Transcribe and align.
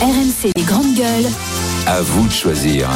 RMC 0.00 0.52
les 0.56 0.62
grandes 0.62 0.94
gueules. 0.94 1.30
À 1.86 2.00
vous 2.00 2.26
de 2.26 2.32
choisir. 2.32 2.88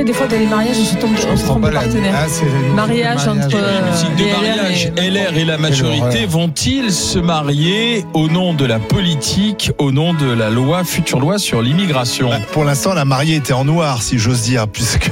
Sais, 0.00 0.04
des 0.04 0.12
fois, 0.12 0.26
dans 0.26 0.38
les 0.38 0.46
mariages, 0.46 0.76
on 0.80 0.84
se 0.84 0.96
tombe, 0.96 1.10
on 1.32 1.36
se 1.36 1.44
trompe 1.44 1.66
de 1.66 1.70
partenaire. 1.70 2.14
Ah, 2.16 2.74
Mariage 2.74 3.28
entre 3.28 3.56
euh, 3.56 3.90
Musique 3.90 4.16
de 4.16 4.24
les 4.24 4.30
LR 4.30 4.56
mariage. 4.56 4.92
et- 4.96 5.10
LR 5.10 5.36
et 5.38 5.44
la 5.44 5.58
majorité 5.58 6.26
vont-ils 6.26 6.92
se 6.92 7.18
marier 7.18 8.04
au 8.14 8.28
nom 8.28 8.54
de 8.54 8.64
la 8.64 8.78
politique, 8.78 9.72
au 9.78 9.92
nom 9.92 10.14
de 10.14 10.30
la 10.30 10.50
loi, 10.50 10.84
future 10.84 11.20
loi 11.20 11.38
sur 11.38 11.62
l'immigration? 11.62 12.28
Bah, 12.30 12.36
Pour 12.52 12.64
l'instant, 12.64 12.94
la 12.94 13.04
mariée 13.04 13.36
était 13.36 13.52
en 13.52 13.64
noir, 13.64 14.02
si 14.02 14.18
j'ose 14.18 14.42
dire, 14.42 14.68
puisque 14.68 15.10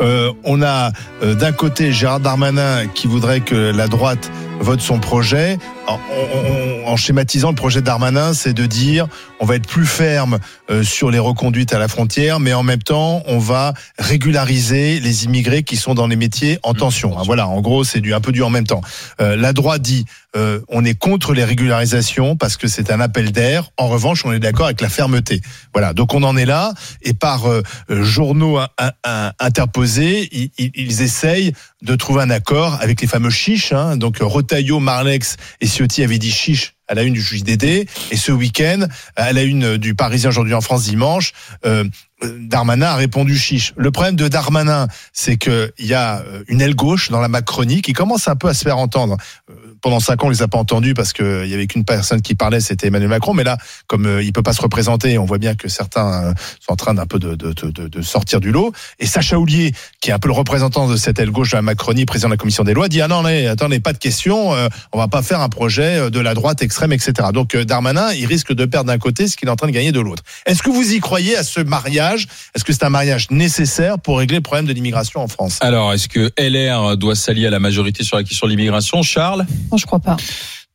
euh, 0.00 0.32
on 0.44 0.62
a 0.62 0.92
euh, 1.22 1.34
d'un 1.34 1.52
côté 1.52 1.92
Gérard 1.92 2.20
Darmanin 2.20 2.86
qui 2.94 3.06
voudrait 3.06 3.40
que 3.40 3.54
la 3.54 3.88
droite 3.88 4.30
vote 4.60 4.80
son 4.80 4.98
projet. 4.98 5.58
En, 5.88 5.94
en- 5.94 6.88
en 6.92 6.96
schématisant, 6.96 7.50
le 7.50 7.56
projet 7.56 7.82
Darmanin, 7.82 8.32
c'est 8.32 8.52
de 8.54 8.64
dire 8.66 9.08
on 9.40 9.44
va 9.44 9.56
être 9.56 9.66
plus 9.68 9.86
ferme 9.86 10.38
euh, 10.70 10.82
sur 10.84 11.10
les 11.10 11.18
reconduites 11.18 11.72
à 11.74 11.78
la 11.80 11.88
frontière, 11.88 12.38
mais 12.40 12.54
en 12.54 12.62
même 12.62 12.82
temps, 12.82 13.22
on 13.26 13.38
va 13.38 13.74
régulariser 13.98 14.98
les 15.00 15.24
immigrés 15.24 15.62
qui 15.64 15.76
sont 15.76 15.94
dans 15.94 16.06
les 16.06 16.16
métiers 16.16 16.58
en 16.62 16.74
tension. 16.74 17.18
Hein, 17.18 17.22
Voilà, 17.26 17.48
en 17.48 17.60
gros, 17.60 17.84
c'est 17.84 18.00
du 18.00 18.14
un 18.14 18.20
peu 18.20 18.32
du 18.32 18.42
en 18.42 18.50
même 18.50 18.66
temps. 18.66 18.80
Euh, 19.20 19.36
la 19.36 19.52
droite 19.52 19.82
dit 19.82 20.06
euh, 20.36 20.60
on 20.68 20.84
est 20.84 20.94
contre 20.98 21.34
les 21.34 21.44
régularisations 21.44 22.36
parce 22.36 22.56
que 22.56 22.68
c'est 22.68 22.90
un 22.90 23.00
appel 23.00 23.32
d'air. 23.32 23.70
En 23.76 23.88
revanche, 23.88 24.24
on 24.24 24.32
est 24.32 24.38
d'accord 24.38 24.66
avec 24.66 24.80
la 24.80 24.88
fermeté. 24.88 25.40
Voilà, 25.74 25.92
donc 25.92 26.14
on 26.14 26.22
en 26.22 26.36
est 26.36 26.44
là. 26.46 26.72
Et 27.02 27.14
par 27.14 27.46
euh, 27.50 27.62
euh, 27.90 28.02
journaux 28.04 28.58
in- 28.58 28.68
in- 29.04 29.32
interposés, 29.40 30.28
ils, 30.32 30.50
ils- 30.58 30.72
ils 30.74 31.02
essayent 31.02 31.52
de 31.82 31.94
trouver 31.94 32.22
un 32.22 32.30
accord 32.30 32.78
avec 32.80 33.00
les 33.00 33.06
fameux 33.06 33.30
chiches. 33.30 33.72
Hein. 33.72 33.96
Donc 33.96 34.18
Rotaillot, 34.20 34.80
Marlex 34.80 35.36
et 35.60 35.66
Ciotti 35.76 36.02
avaient 36.02 36.18
dit 36.18 36.32
chiche 36.32 36.72
à 36.88 36.94
la 36.94 37.02
une 37.02 37.12
du 37.12 37.20
JDD. 37.20 37.86
Et 38.10 38.16
ce 38.16 38.32
week-end, 38.32 38.86
à 39.14 39.34
la 39.34 39.42
une 39.42 39.76
du 39.76 39.94
Parisien 39.94 40.30
aujourd'hui 40.30 40.54
en 40.54 40.62
France 40.62 40.84
dimanche, 40.84 41.32
euh, 41.66 41.84
Darmanin 42.22 42.86
a 42.86 42.94
répondu 42.96 43.36
chiche. 43.36 43.72
Le 43.76 43.90
problème 43.90 44.16
de 44.16 44.28
Darmanin, 44.28 44.88
c'est 45.12 45.36
qu'il 45.36 45.70
y 45.80 45.92
a 45.94 46.20
euh, 46.20 46.42
une 46.48 46.60
aile 46.62 46.74
gauche 46.74 47.10
dans 47.10 47.20
la 47.20 47.28
Macronie 47.28 47.82
qui 47.82 47.92
commence 47.92 48.26
un 48.28 48.36
peu 48.36 48.48
à 48.48 48.54
se 48.54 48.62
faire 48.64 48.78
entendre. 48.78 49.16
Euh, 49.50 49.54
Pendant 49.82 50.00
cinq 50.00 50.22
ans, 50.24 50.28
on 50.28 50.30
les 50.30 50.40
a 50.42 50.48
pas 50.48 50.56
entendus 50.58 50.94
parce 50.94 51.12
qu'il 51.12 51.46
y 51.46 51.52
avait 51.54 51.66
qu'une 51.66 51.84
personne 51.84 52.22
qui 52.22 52.34
parlait, 52.34 52.60
c'était 52.60 52.86
Emmanuel 52.86 53.10
Macron. 53.10 53.34
Mais 53.34 53.44
là, 53.44 53.58
comme 53.86 54.06
euh, 54.06 54.22
il 54.22 54.32
peut 54.32 54.42
pas 54.42 54.54
se 54.54 54.62
représenter, 54.62 55.18
on 55.18 55.26
voit 55.26 55.36
bien 55.38 55.54
que 55.54 55.68
certains 55.68 56.24
euh, 56.30 56.32
sont 56.64 56.72
en 56.72 56.76
train 56.76 56.94
d'un 56.94 57.04
peu 57.06 57.18
de, 57.18 57.34
de, 57.34 57.52
de, 57.52 57.88
de- 57.88 58.02
sortir 58.02 58.40
du 58.40 58.50
lot. 58.50 58.72
Et 58.98 59.06
Sacha 59.06 59.38
Houlier, 59.38 59.72
qui 60.00 60.08
est 60.10 60.12
un 60.14 60.18
peu 60.18 60.28
le 60.28 60.34
représentant 60.34 60.88
de 60.88 60.96
cette 60.96 61.18
aile 61.18 61.30
gauche 61.30 61.50
de 61.50 61.56
la 61.56 61.62
Macronie, 61.62 62.06
président 62.06 62.28
de 62.28 62.34
la 62.34 62.38
commission 62.38 62.64
des 62.64 62.72
lois, 62.72 62.88
dit 62.88 63.02
ah 63.02 63.08
non, 63.08 63.22
mais 63.22 63.46
attendez, 63.46 63.78
pas 63.80 63.92
de 63.92 63.98
question, 63.98 64.54
euh, 64.54 64.68
on 64.92 64.98
va 64.98 65.08
pas 65.08 65.22
faire 65.22 65.42
un 65.42 65.50
projet 65.50 65.98
euh, 65.98 66.10
de 66.10 66.20
la 66.20 66.32
droite 66.34 66.62
extrême, 66.62 66.92
etc. 66.94 67.12
Donc 67.34 67.54
euh, 67.54 67.64
Darmanin, 67.66 68.12
il 68.14 68.24
risque 68.26 68.54
de 68.54 68.64
perdre 68.64 68.86
d'un 68.86 68.98
côté 68.98 69.28
ce 69.28 69.36
qu'il 69.36 69.48
est 69.48 69.50
en 69.50 69.56
train 69.56 69.66
de 69.66 69.72
gagner 69.72 69.92
de 69.92 70.00
l'autre. 70.00 70.22
Est-ce 70.46 70.62
que 70.62 70.70
vous 70.70 70.92
y 70.94 71.00
croyez 71.00 71.36
à 71.36 71.42
ce 71.42 71.60
mariage 71.60 72.05
Est-ce 72.14 72.64
que 72.64 72.72
c'est 72.72 72.84
un 72.84 72.90
mariage 72.90 73.26
nécessaire 73.30 73.98
pour 73.98 74.18
régler 74.18 74.36
le 74.36 74.42
problème 74.42 74.66
de 74.66 74.72
l'immigration 74.72 75.20
en 75.20 75.28
France? 75.28 75.58
Alors, 75.60 75.92
est-ce 75.92 76.08
que 76.08 76.30
LR 76.38 76.96
doit 76.96 77.14
s'allier 77.14 77.46
à 77.46 77.50
la 77.50 77.58
majorité 77.60 78.04
sur 78.04 78.16
la 78.16 78.22
question 78.24 78.46
de 78.46 78.52
l'immigration? 78.52 79.02
Charles? 79.02 79.46
Non, 79.70 79.76
je 79.78 79.86
crois 79.86 80.00
pas. 80.00 80.16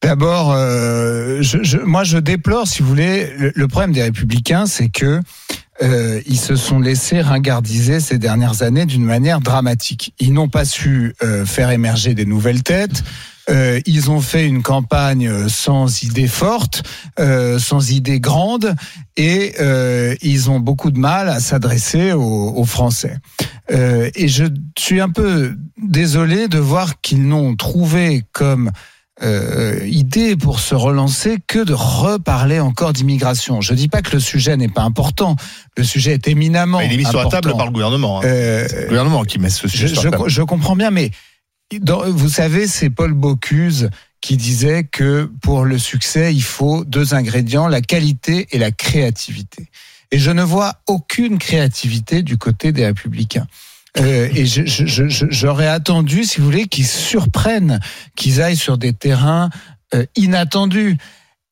D'abord, 0.02 0.52
euh, 0.52 1.42
je, 1.42 1.60
je- 1.64 1.78
moi 1.78 2.04
je 2.04 2.18
déplore, 2.18 2.68
si 2.68 2.82
vous 2.82 2.88
voulez, 2.90 3.32
le, 3.38 3.52
le 3.54 3.68
problème 3.68 3.92
des 3.94 4.02
républicains, 4.02 4.66
c'est 4.66 4.90
que 4.90 5.20
euh, 5.84 6.22
ils 6.26 6.40
se 6.40 6.56
sont 6.56 6.80
laissés 6.80 7.22
ringardiser 7.22 8.00
ces 8.00 8.18
dernières 8.18 8.62
années 8.64 8.86
d'une 8.86 9.04
manière 9.06 9.40
dramatique. 9.42 10.14
Ils 10.20 10.34
n'ont 10.34 10.50
pas 10.50 10.66
su 10.66 11.14
euh, 11.24 11.46
faire 11.46 11.70
émerger 11.72 12.14
des 12.16 12.26
nouvelles 12.26 12.64
têtes. 12.64 13.04
Euh, 13.50 13.80
ils 13.86 14.12
ont 14.12 14.22
fait 14.22 14.46
une 14.48 14.62
campagne 14.62 15.28
euh, 15.28 15.50
sans 15.50 16.04
idées 16.04 16.28
fortes, 16.28 16.84
euh, 17.20 17.58
sans 17.60 17.92
idées 17.92 18.20
grandes, 18.20 18.76
et 19.18 19.54
euh, 19.60 20.16
ils 20.22 20.50
ont 20.50 20.60
beaucoup 20.60 20.92
de 20.92 21.00
mal 21.00 21.28
à 21.30 21.40
s'adresser 21.40 22.14
aux, 22.14 22.54
aux 22.56 22.66
Français. 22.66 23.18
Et 24.16 24.28
je 24.28 24.44
suis 24.78 25.00
un 25.00 25.10
peu 25.10 25.56
désolé 25.82 26.50
de 26.50 26.60
voir 26.60 27.00
qu'ils 27.02 27.26
n'ont 27.26 27.56
trouvé 27.56 28.24
comme 28.34 28.70
euh, 29.24 29.80
idée 29.86 30.36
pour 30.36 30.60
se 30.60 30.76
relancer 30.76 31.38
que 31.48 31.64
de 31.64 31.74
reparler 31.74 32.60
encore 32.60 32.92
d'immigration. 32.92 33.62
Je 33.62 33.74
dis 33.74 33.88
pas 33.88 34.02
que 34.02 34.12
le 34.14 34.20
sujet 34.20 34.58
n'est 34.58 34.68
pas 34.68 34.82
important. 34.82 35.36
Le 35.78 35.84
sujet 35.84 36.14
est 36.14 36.28
éminemment 36.28 36.82
Il 36.82 36.92
est 36.92 36.98
mis 36.98 37.06
sur 37.06 37.24
la 37.24 37.30
table 37.30 37.56
par 37.56 37.66
le 37.68 37.72
gouvernement. 37.72 38.20
hein. 38.20 38.26
Euh, 38.26 38.68
le 38.82 38.88
gouvernement 38.88 39.24
qui 39.24 39.40
met 39.40 39.50
ce 39.50 39.68
je, 39.68 39.72
sujet 39.72 39.88
sur 39.88 40.04
la 40.06 40.12
table. 40.12 40.24
je 40.30 40.42
comprends 40.42 40.76
bien, 40.76 40.92
mais 40.92 41.12
vous 41.80 42.30
savez, 42.30 42.68
c'est 42.68 42.90
Paul 42.90 43.14
Bocuse 43.14 43.90
qui 44.20 44.38
disait 44.38 44.84
que 44.84 45.30
pour 45.42 45.66
le 45.66 45.78
succès, 45.80 46.34
il 46.34 46.44
faut 46.44 46.86
deux 46.86 47.14
ingrédients, 47.14 47.68
la 47.68 47.82
qualité 47.82 48.48
et 48.52 48.60
la 48.60 48.72
créativité. 48.72 49.68
Et 50.12 50.20
je 50.20 50.32
ne 50.32 50.44
vois 50.44 50.76
aucune 50.88 51.40
créativité 51.40 52.22
du 52.22 52.38
côté 52.38 52.72
des 52.72 52.86
républicains. 52.86 53.48
Euh, 54.00 54.30
et 54.34 54.46
j'aurais 54.46 55.68
attendu, 55.68 56.24
si 56.24 56.40
vous 56.40 56.46
voulez, 56.46 56.68
qu'ils 56.68 56.88
surprennent, 56.88 57.80
qu'ils 58.16 58.42
aillent 58.42 58.58
sur 58.58 58.78
des 58.78 58.94
terrains 58.94 59.50
euh, 59.94 60.06
inattendus. 60.16 60.98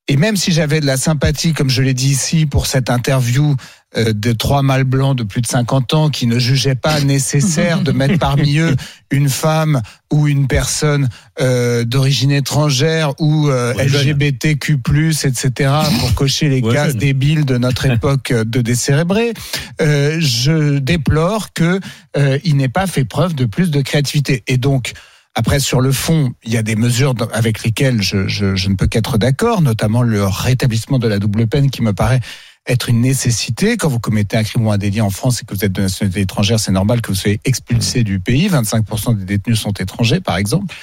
Et 0.08 0.16
même 0.16 0.38
si 0.38 0.52
j'avais 0.52 0.80
de 0.80 0.86
la 0.86 0.98
sympathie, 0.98 1.54
comme 1.54 1.70
je 1.70 1.82
l'ai 1.82 1.94
dit 1.94 2.10
ici, 2.10 2.46
pour 2.46 2.66
cette 2.66 2.90
interview 2.90 3.56
de 3.96 4.34
trois 4.34 4.62
mâles 4.62 4.84
blancs 4.84 5.18
de 5.18 5.24
plus 5.24 5.42
de 5.42 5.48
50 5.48 5.94
ans 5.96 6.10
qui 6.10 6.28
ne 6.28 6.38
jugeaient 6.38 6.76
pas 6.76 7.02
nécessaire 7.02 7.82
de 7.82 7.92
mettre 7.92 8.20
parmi 8.20 8.60
eux 8.60 8.76
une 9.10 9.30
femme 9.30 9.82
ou 10.14 10.28
une 10.28 10.46
personne 10.48 11.10
euh, 11.42 11.84
d'origine 11.86 12.32
étrangère 12.32 13.14
ou 13.20 13.50
euh, 13.50 13.74
Ouais. 13.74 13.86
LGBTQ+, 13.88 14.78
etc., 15.24 15.72
pour 16.00 16.14
cocher 16.14 16.50
les 16.50 16.62
Ouais, 16.62 16.74
cases 16.74 16.90
jeune. 16.92 16.98
débiles 17.00 17.46
de 17.46 17.58
notre 17.58 17.86
époque 17.92 18.30
euh, 18.32 18.44
de 18.44 18.62
décérébrés, 18.62 19.34
euh, 19.82 20.18
je 20.20 20.78
déplore 20.78 21.54
que 21.54 21.80
euh, 22.18 22.38
il 22.44 22.58
n'ait 22.58 22.70
pas 22.70 22.86
fait 22.88 23.06
preuve 23.06 23.34
de 23.34 23.46
plus 23.46 23.72
de 23.72 23.82
créativité. 23.82 24.44
Et 24.48 24.58
donc, 24.58 24.94
après, 25.36 25.60
sur 25.60 25.80
le 25.82 25.92
fond, 25.92 26.34
il 26.44 26.54
y 26.54 26.58
a 26.58 26.64
des 26.64 26.76
mesures 26.76 27.14
avec 27.34 27.64
lesquelles 27.64 28.02
je, 28.02 28.28
je- 28.28 28.56
je 28.56 28.70
ne 28.70 28.76
peux 28.76 28.88
qu'être 28.88 29.18
d'accord, 29.18 29.62
notamment 29.62 30.02
le 30.02 30.26
rétablissement 30.26 31.00
de 31.00 31.08
la 31.08 31.18
double 31.20 31.48
peine 31.48 31.70
qui 31.70 31.82
me 31.82 31.94
paraît 31.94 32.20
être 32.68 32.90
une 32.90 33.02
nécessité. 33.02 33.78
Quand 33.78 33.90
vous 33.90 34.00
commettez 34.00 34.38
un 34.38 34.44
crime 34.44 34.66
ou 34.68 34.72
un 34.72 34.78
délit 34.78 35.02
en 35.02 35.10
France 35.10 35.42
et 35.42 35.46
que 35.46 35.54
vous 35.54 35.66
êtes 35.66 35.72
de 35.72 35.82
nationalité 35.82 36.22
étrangère, 36.22 36.60
c'est 36.60 36.72
normal 36.72 37.02
que 37.02 37.10
vous 37.10 37.16
soyez 37.16 37.40
expulsé 37.46 38.04
du 38.04 38.20
pays. 38.20 38.48
25% 38.48 39.18
des 39.18 39.26
détenus 39.26 39.60
sont 39.60 39.74
étrangers, 39.74 40.20
par 40.20 40.38
exemple. 40.38 40.74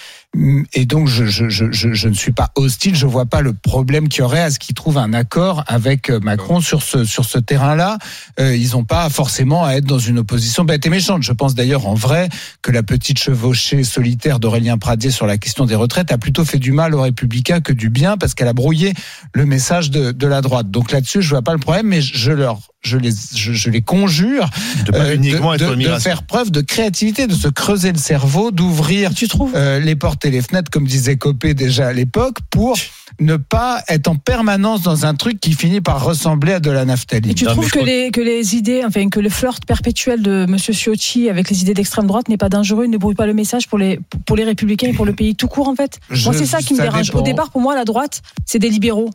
Et 0.75 0.85
donc, 0.85 1.09
je, 1.09 1.25
je, 1.25 1.49
je, 1.49 1.73
je, 1.73 2.09
ne 2.09 2.15
suis 2.15 2.33
pas 2.33 2.51
hostile. 2.57 2.95
Je 2.95 3.07
vois 3.07 3.25
pas 3.25 3.41
le 3.41 3.55
problème 3.55 4.09
qu'il 4.09 4.21
y 4.21 4.23
aurait 4.23 4.43
à 4.43 4.51
ce 4.51 4.59
qu'ils 4.59 4.75
trouvent 4.75 4.99
un 4.99 5.15
accord 5.15 5.65
avec 5.67 6.11
euh, 6.11 6.21
Macron 6.21 6.61
sur 6.61 6.83
ce, 6.83 7.05
sur 7.05 7.25
ce 7.25 7.39
terrain-là. 7.39 7.97
Euh, 8.39 8.55
ils 8.55 8.73
n'ont 8.73 8.85
pas 8.85 9.09
forcément 9.09 9.65
à 9.65 9.73
être 9.73 9.87
dans 9.87 9.99
une 9.99 10.19
opposition 10.19 10.65
bête 10.65 10.85
et 10.85 10.91
méchante. 10.91 11.23
Je 11.23 11.33
pense 11.33 11.55
d'ailleurs 11.55 11.87
en 11.87 11.95
vrai 11.95 12.29
que 12.61 12.71
la 12.71 12.83
petite 12.83 13.19
chevauchée 13.19 13.83
solitaire 13.83 14.39
d'Aurélien 14.39 14.77
Pradier 14.77 15.11
sur 15.11 15.27
la 15.27 15.39
question 15.39 15.65
des 15.65 15.75
retraites 15.75 16.13
a 16.13 16.19
plutôt 16.19 16.45
fait 16.45 16.59
du 16.59 16.73
mal 16.73 16.95
aux 16.95 17.01
républicains 17.01 17.61
que 17.61 17.73
du 17.73 17.89
bien 17.89 18.19
parce 18.19 18.35
qu'elle 18.35 18.49
a 18.49 18.53
brouillé 18.53 18.93
le 19.33 19.47
message 19.47 19.91
de, 19.91 20.13
de 20.13 20.27
la 20.27 20.43
droite. 20.43 20.71
Donc 20.71 20.93
là-dessus, 20.93 21.23
je 21.23 21.31
vois 21.31 21.43
pas 21.43 21.55
le 21.55 21.61
problème, 21.61 21.87
mais 21.87 22.03
je 22.03 22.33
leur, 22.33 22.61
je 22.87 22.99
les, 22.99 23.11
je, 23.35 23.53
je 23.53 23.71
les 23.71 23.83
conjure 23.83 24.49
De 24.87 24.93
pas 24.93 24.99
euh, 24.99 25.15
uniquement 25.15 25.51
de, 25.57 25.63
être 25.65 25.75
de- 25.77 25.99
faire 25.99 26.23
preuve 26.23 26.51
de 26.51 26.61
créativité, 26.61 27.27
de 27.27 27.35
se 27.35 27.49
creuser 27.49 27.93
le 27.93 27.99
cerveau, 27.99 28.51
d'ouvrir 28.51 29.13
Tu 29.15 29.29
trouves 29.29 29.53
euh, 29.57 29.79
les 29.81 29.97
portes 29.97 30.25
et 30.25 30.31
les 30.31 30.43
fenêtres, 30.43 30.71
comme 30.71 30.87
disait 30.87 31.17
Copé 31.17 31.55
déjà 31.55 31.89
à 31.89 31.93
l'époque, 31.93 32.39
pour 32.51 32.77
ne 33.21 33.37
pas 33.37 33.83
être 33.89 34.09
en 34.09 34.17
permanence 34.17 34.83
dans 34.83 35.07
un 35.07 35.15
truc 35.15 35.41
qui 35.41 35.53
finit 35.55 35.81
par 35.81 36.05
ressembler 36.05 36.53
à 36.55 36.61
de 36.61 36.71
la 36.71 36.85
naphtaline. 36.85 37.31
Et 37.31 37.35
tu 37.35 37.45
Non, 37.45 37.53
trouves 37.53 37.67
je 37.67 37.71
que 37.73 37.79
crois- 37.79 37.89
les, 37.89 38.11
que 38.11 38.21
les 38.21 38.57
idées, 38.57 38.83
enfin 38.87 39.09
que 39.09 39.21
le 39.21 39.29
flirt 39.31 39.65
perpétuel 39.67 40.23
de 40.23 40.45
M. 40.49 40.57
Ciotti 40.59 41.29
avec 41.31 41.49
les 41.51 41.63
idées 41.63 41.75
d'extrême 41.75 42.07
droite 42.07 42.29
n'est 42.29 42.37
pas 42.37 42.49
dangereux, 42.49 42.87
ne 42.87 42.97
brouille 42.99 43.15
pas 43.15 43.27
le 43.27 43.35
message 43.35 43.69
pour 43.69 43.79
les, 43.79 43.99
pour 44.27 44.37
les 44.37 44.45
républicains 44.45 44.89
et 44.89 44.93
pour 44.93 45.07
le 45.07 45.13
pays 45.15 45.35
tout 45.35 45.49
court 45.49 45.69
en 45.69 45.75
fait? 45.75 45.99
Je- 46.11 46.25
Moi 46.29 46.35
c'est 46.39 46.47
ça 46.47 46.59
qui 46.61 46.75
me 46.75 46.81
dérange. 46.81 47.07
dépend. 47.07 47.19
Au 47.21 47.23
départ 47.23 47.51
pour 47.51 47.61
moi 47.61 47.75
la 47.75 47.85
droite 47.85 48.23
c'est 48.45 48.59
des 48.59 48.69
libéraux. 48.71 49.11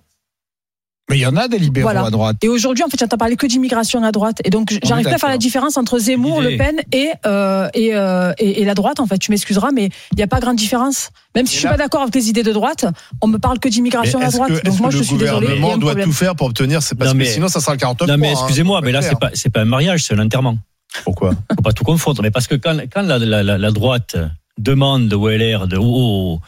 Mais 1.11 1.17
il 1.17 1.21
y 1.21 1.25
en 1.27 1.35
a 1.35 1.47
des 1.47 1.59
libéraux 1.59 1.85
Voilà. 1.91 2.05
à 2.05 2.09
droite. 2.09 2.37
Et 2.41 2.47
aujourd'hui 2.49 2.83
en 2.83 2.87
fait 2.87 2.97
j'entends 2.99 3.17
parler 3.17 3.35
que 3.35 3.45
d'immigration 3.45 4.03
à 4.03 4.11
droite. 4.11 4.37
Et 4.45 4.49
donc 4.49 4.73
j'arrive 4.83 5.05
pas 5.05 5.13
à 5.15 5.17
faire 5.17 5.29
la 5.29 5.37
différence 5.37 5.77
entre 5.77 5.99
Zemmour. 5.99 6.41
Le 6.41 6.57
Pen 6.57 6.77
et, 6.91 7.09
euh, 7.25 7.67
et, 7.73 7.93
euh, 7.93 8.33
et, 8.39 8.61
et 8.61 8.65
la 8.65 8.73
droite 8.73 8.99
en 8.99 9.05
fait. 9.05 9.17
Tu 9.19 9.29
m'excuseras 9.31 9.69
mais 9.71 9.89
il 10.13 10.15
n'y 10.17 10.23
a 10.23 10.27
pas 10.27 10.39
grande 10.39 10.55
différence. 10.55 11.09
Même 11.35 11.45
si 11.45 11.53
Et 11.53 11.55
je 11.55 11.59
suis 11.59 11.65
là- 11.65 11.71
pas 11.73 11.77
d'accord 11.77 12.01
avec 12.01 12.15
les 12.15 12.29
idées 12.29 12.43
de 12.43 12.51
droite, 12.51 12.85
on 13.21 13.27
me 13.27 13.37
parle 13.37 13.59
que 13.59 13.69
d'immigration 13.69 14.19
à 14.21 14.29
droite. 14.29 14.49
que, 14.61 14.65
donc 14.65 14.79
moi 14.79 14.89
je 14.89 14.97
le 14.99 15.03
suis 15.03 15.17
désolé. 15.17 15.35
a 15.35 15.39
gouvernement 15.41 15.77
doit 15.77 15.91
problème. 15.91 16.07
tout 16.09 16.13
faire 16.15 16.35
pour 16.35 16.47
obtenir 16.47 16.81
C'est 16.81 16.95
parce 16.95 17.09
Non, 17.09 17.13
que 17.13 17.17
mais- 17.19 17.25
sinon, 17.25 17.47
ça 17.49 17.59
sera 17.59 17.73
le 17.73 17.77
49 17.79 18.07
Non, 18.09 18.17
mais 18.17 18.29
hein. 18.29 18.31
excusez-moi, 18.33 18.81
mais 18.81 18.91
là, 18.91 19.01
c'est 19.01 19.19
pas, 19.19 19.29
c'est 19.33 19.49
pas 19.49 19.61
un 19.61 19.65
mariage, 19.65 20.03
c'est 20.05 20.13
un 20.13 20.19
enterrement. 20.19 20.57
Pourquoi? 21.03 21.31
Faut 21.55 21.61
pas 21.61 21.73
tout 21.73 21.83
confondre. 21.83 22.21
Mais 22.21 22.31
parce 22.31 22.47
que 22.47 22.55
quand, 22.55 22.77
quand 22.93 23.01
la, 23.03 23.17
la, 23.19 23.43
la, 23.43 23.57
la 23.57 23.71
droite 23.71 24.15
demande 24.57 25.11
au 25.13 25.29
LR, 25.29 25.67
de, 25.67 25.77
au, 25.77 26.39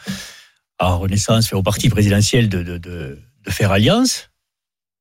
à 0.80 0.94
Renaissance, 0.94 1.52
au 1.54 1.64
parti 1.64 1.90
présidentiel 1.90 2.50
de, 2.50 2.62
de, 2.64 2.78
de, 2.78 3.20
de 3.46 3.52
faire 3.52 3.72
alliance, 3.72 4.30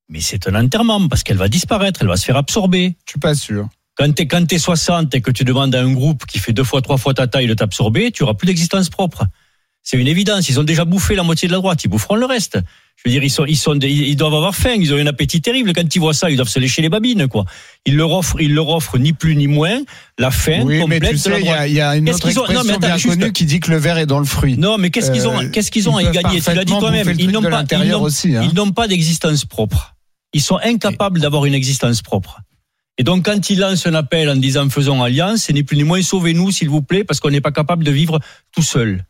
mais 0.08 0.20
c'est 0.20 0.49
un 0.49 0.54
enterrement 0.54 1.08
parce 1.08 1.22
qu'elle 1.22 1.37
va 1.37 1.49
disparaître, 1.49 2.00
elle 2.02 2.08
va 2.08 2.16
se 2.16 2.25
faire 2.25 2.37
absorber. 2.37 2.96
Je 3.06 3.12
suis 3.12 3.20
pas 3.20 3.34
sûr. 3.34 3.69
Quand 3.94 4.12
t'es, 4.14 4.26
quand 4.26 4.46
t'es 4.46 4.58
60 4.58 5.14
et 5.14 5.20
que 5.20 5.31
tu 5.31 5.44
demandes 5.44 5.75
à 5.75 5.82
un 5.82 5.93
groupe 5.93 6.25
qui 6.26 6.38
fait 6.38 6.52
deux 6.52 6.64
fois, 6.64 6.81
trois 6.81 6.96
fois 6.96 7.14
ta 7.14 7.26
taille 7.26 7.46
de 7.46 7.54
t'absorber, 7.54 8.10
tu 8.10 8.22
auras 8.22 8.34
plus 8.34 8.46
d'existence 8.46 8.88
propre. 8.88 9.25
C'est 9.82 9.99
une 9.99 10.08
évidence. 10.08 10.49
Ils 10.49 10.60
ont 10.60 10.64
déjà 10.64 10.84
bouffé 10.84 11.14
la 11.14 11.22
moitié 11.22 11.49
de 11.49 11.52
la 11.52 11.58
droite. 11.58 11.84
Ils 11.84 11.88
boufferont 11.88 12.16
le 12.16 12.26
reste. 12.26 12.58
Je 12.96 13.08
veux 13.08 13.14
dire, 13.14 13.24
ils 13.24 13.30
sont, 13.30 13.44
ils 13.46 13.56
sont, 13.56 13.74
ils 13.80 14.14
doivent 14.14 14.34
avoir 14.34 14.54
faim. 14.54 14.74
Ils 14.78 14.94
ont 14.94 14.96
un 14.96 15.06
appétit 15.06 15.40
terrible. 15.40 15.72
Quand 15.72 15.92
ils 15.92 15.98
voient 15.98 16.14
ça, 16.14 16.30
ils 16.30 16.36
doivent 16.36 16.48
se 16.48 16.60
lécher 16.60 16.82
les 16.82 16.88
babines, 16.88 17.26
quoi. 17.26 17.44
Ils 17.84 17.96
leur 17.96 18.12
offrent, 18.12 18.40
ils 18.40 18.54
leur 18.54 18.68
offrent 18.68 18.96
ni 18.98 19.12
plus 19.12 19.34
ni 19.34 19.48
moins 19.48 19.80
la 20.18 20.30
faim 20.30 20.62
Oui, 20.64 20.74
mais 20.74 20.80
complète 20.80 21.10
tu 21.10 21.18
sais, 21.18 21.40
il 21.40 21.46
y 21.46 21.80
a, 21.80 21.94
y 21.94 21.98
une 21.98 22.08
autre 22.10 22.20
qu'ils 22.28 22.38
ont- 22.38 22.42
non, 22.42 22.46
expression 22.46 22.64
mais 22.64 22.72
attends, 22.74 22.86
bien 22.86 22.96
juste- 22.96 23.18
connue 23.18 23.32
qui 23.32 23.44
dit 23.44 23.58
que 23.58 23.70
le 23.72 23.76
verre 23.78 23.98
est 23.98 24.06
dans 24.06 24.20
le 24.20 24.24
fruit. 24.24 24.56
Non, 24.56 24.78
mais 24.78 24.90
qu'est-ce 24.90 25.10
qu'ils 25.10 25.26
ont, 25.26 25.40
Euh, 25.40 25.48
qu'est-ce 25.50 25.72
qu'ils 25.72 25.88
ont 25.88 25.96
à 25.96 26.02
y 26.04 26.10
gagner? 26.12 26.40
Tu 26.40 26.54
l'as 26.54 26.64
dit 26.64 26.72
toi-même. 26.78 27.12
Ils 27.18 27.30
n'ont 27.32 27.42
pas, 27.42 27.64
ils 27.72 27.88
n'ont- 27.90 28.06
hein. 28.06 28.48
ils 28.48 28.54
n'ont 28.54 28.70
pas 28.70 28.86
d'existence 28.86 29.44
propre. 29.44 29.96
Ils 30.32 30.40
sont 30.40 30.58
incapables 30.62 31.20
d'avoir 31.20 31.44
une 31.44 31.54
existence 31.54 32.02
propre. 32.02 32.40
Et 32.98 33.02
donc, 33.04 33.24
quand 33.24 33.50
ils 33.50 33.58
lancent 33.58 33.86
un 33.86 33.94
appel 33.94 34.28
en 34.30 34.36
disant 34.36 34.68
faisons 34.68 35.02
alliance, 35.02 35.42
c'est 35.44 35.52
ni 35.54 35.62
plus 35.64 35.76
ni 35.76 35.82
moins 35.82 36.02
sauvez-nous, 36.02 36.52
s'il 36.52 36.68
vous 36.68 36.82
plaît, 36.82 37.02
parce 37.04 37.18
qu'on 37.20 37.30
n'est 37.30 37.40
pas 37.40 37.50
capable 37.50 37.82
de 37.84 37.90
vivre 37.90 38.20
tout 38.54 38.62
seul. 38.62 39.04